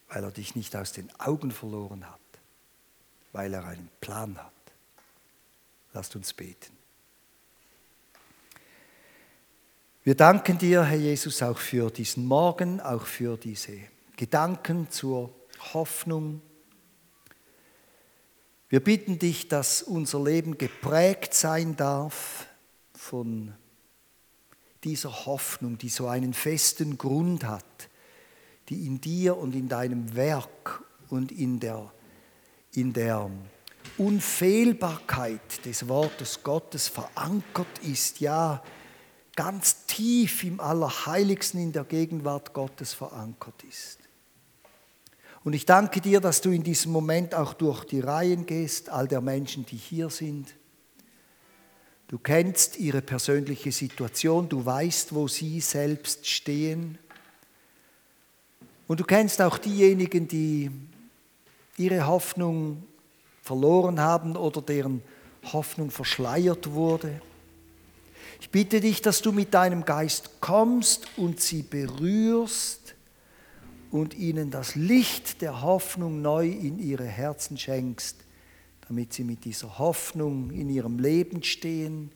weil 0.08 0.24
er 0.24 0.30
dich 0.30 0.54
nicht 0.54 0.74
aus 0.74 0.92
den 0.92 1.10
Augen 1.20 1.50
verloren 1.50 2.08
hat, 2.08 2.20
weil 3.32 3.52
er 3.52 3.66
einen 3.66 3.90
Plan 4.00 4.38
hat. 4.38 4.52
Lasst 5.92 6.16
uns 6.16 6.32
beten. 6.32 6.79
Wir 10.10 10.16
danken 10.16 10.58
dir, 10.58 10.82
Herr 10.82 10.98
Jesus, 10.98 11.40
auch 11.40 11.58
für 11.58 11.88
diesen 11.88 12.26
Morgen, 12.26 12.80
auch 12.80 13.06
für 13.06 13.36
diese 13.36 13.78
Gedanken 14.16 14.90
zur 14.90 15.32
Hoffnung, 15.72 16.42
wir 18.68 18.82
bitten 18.82 19.20
dich, 19.20 19.46
dass 19.46 19.84
unser 19.84 20.20
Leben 20.24 20.58
geprägt 20.58 21.32
sein 21.32 21.76
darf 21.76 22.48
von 22.92 23.54
dieser 24.82 25.26
Hoffnung, 25.26 25.78
die 25.78 25.88
so 25.88 26.08
einen 26.08 26.34
festen 26.34 26.98
Grund 26.98 27.44
hat, 27.44 27.88
die 28.68 28.88
in 28.88 29.00
dir 29.00 29.36
und 29.36 29.54
in 29.54 29.68
deinem 29.68 30.16
Werk 30.16 30.82
und 31.08 31.30
in 31.30 31.60
der, 31.60 31.88
in 32.74 32.92
der 32.92 33.30
Unfehlbarkeit 33.96 35.64
des 35.64 35.86
Wortes 35.86 36.42
Gottes 36.42 36.88
verankert 36.88 37.78
ist, 37.84 38.18
ja, 38.18 38.60
ganz 39.40 39.86
tief 39.86 40.44
im 40.44 40.60
Allerheiligsten 40.60 41.62
in 41.62 41.72
der 41.72 41.84
Gegenwart 41.84 42.52
Gottes 42.52 42.92
verankert 42.92 43.54
ist. 43.66 43.98
Und 45.44 45.54
ich 45.54 45.64
danke 45.64 46.02
dir, 46.02 46.20
dass 46.20 46.42
du 46.42 46.50
in 46.50 46.62
diesem 46.62 46.92
Moment 46.92 47.34
auch 47.34 47.54
durch 47.54 47.84
die 47.84 48.00
Reihen 48.00 48.44
gehst, 48.44 48.90
all 48.90 49.08
der 49.08 49.22
Menschen, 49.22 49.64
die 49.64 49.78
hier 49.78 50.10
sind. 50.10 50.54
Du 52.08 52.18
kennst 52.18 52.78
ihre 52.78 53.00
persönliche 53.00 53.72
Situation, 53.72 54.46
du 54.46 54.62
weißt, 54.62 55.14
wo 55.14 55.26
sie 55.26 55.60
selbst 55.60 56.28
stehen. 56.28 56.98
Und 58.88 59.00
du 59.00 59.04
kennst 59.04 59.40
auch 59.40 59.56
diejenigen, 59.56 60.28
die 60.28 60.70
ihre 61.78 62.06
Hoffnung 62.06 62.82
verloren 63.40 64.00
haben 64.00 64.36
oder 64.36 64.60
deren 64.60 65.00
Hoffnung 65.50 65.90
verschleiert 65.90 66.72
wurde. 66.72 67.22
Ich 68.40 68.50
bitte 68.50 68.80
dich, 68.80 69.02
dass 69.02 69.22
du 69.22 69.32
mit 69.32 69.54
deinem 69.54 69.84
Geist 69.84 70.40
kommst 70.40 71.06
und 71.16 71.40
sie 71.40 71.62
berührst 71.62 72.94
und 73.90 74.14
ihnen 74.14 74.50
das 74.50 74.74
Licht 74.74 75.42
der 75.42 75.62
Hoffnung 75.62 76.22
neu 76.22 76.48
in 76.48 76.78
ihre 76.78 77.04
Herzen 77.06 77.58
schenkst, 77.58 78.16
damit 78.88 79.12
sie 79.12 79.24
mit 79.24 79.44
dieser 79.44 79.78
Hoffnung 79.78 80.50
in 80.50 80.70
ihrem 80.70 80.98
Leben 80.98 81.42
stehen, 81.42 82.12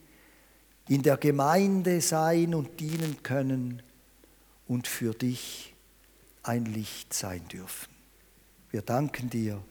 in 0.87 1.03
der 1.03 1.17
Gemeinde 1.17 2.01
sein 2.01 2.55
und 2.55 2.79
dienen 2.79 3.21
können 3.23 3.81
und 4.67 4.87
für 4.87 5.13
dich 5.13 5.73
ein 6.43 6.65
Licht 6.65 7.13
sein 7.13 7.47
dürfen. 7.47 7.93
Wir 8.71 8.81
danken 8.81 9.29
dir 9.29 9.61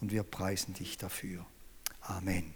und 0.00 0.12
wir 0.12 0.22
preisen 0.22 0.74
dich 0.74 0.98
dafür. 0.98 1.44
Amen. 2.00 2.55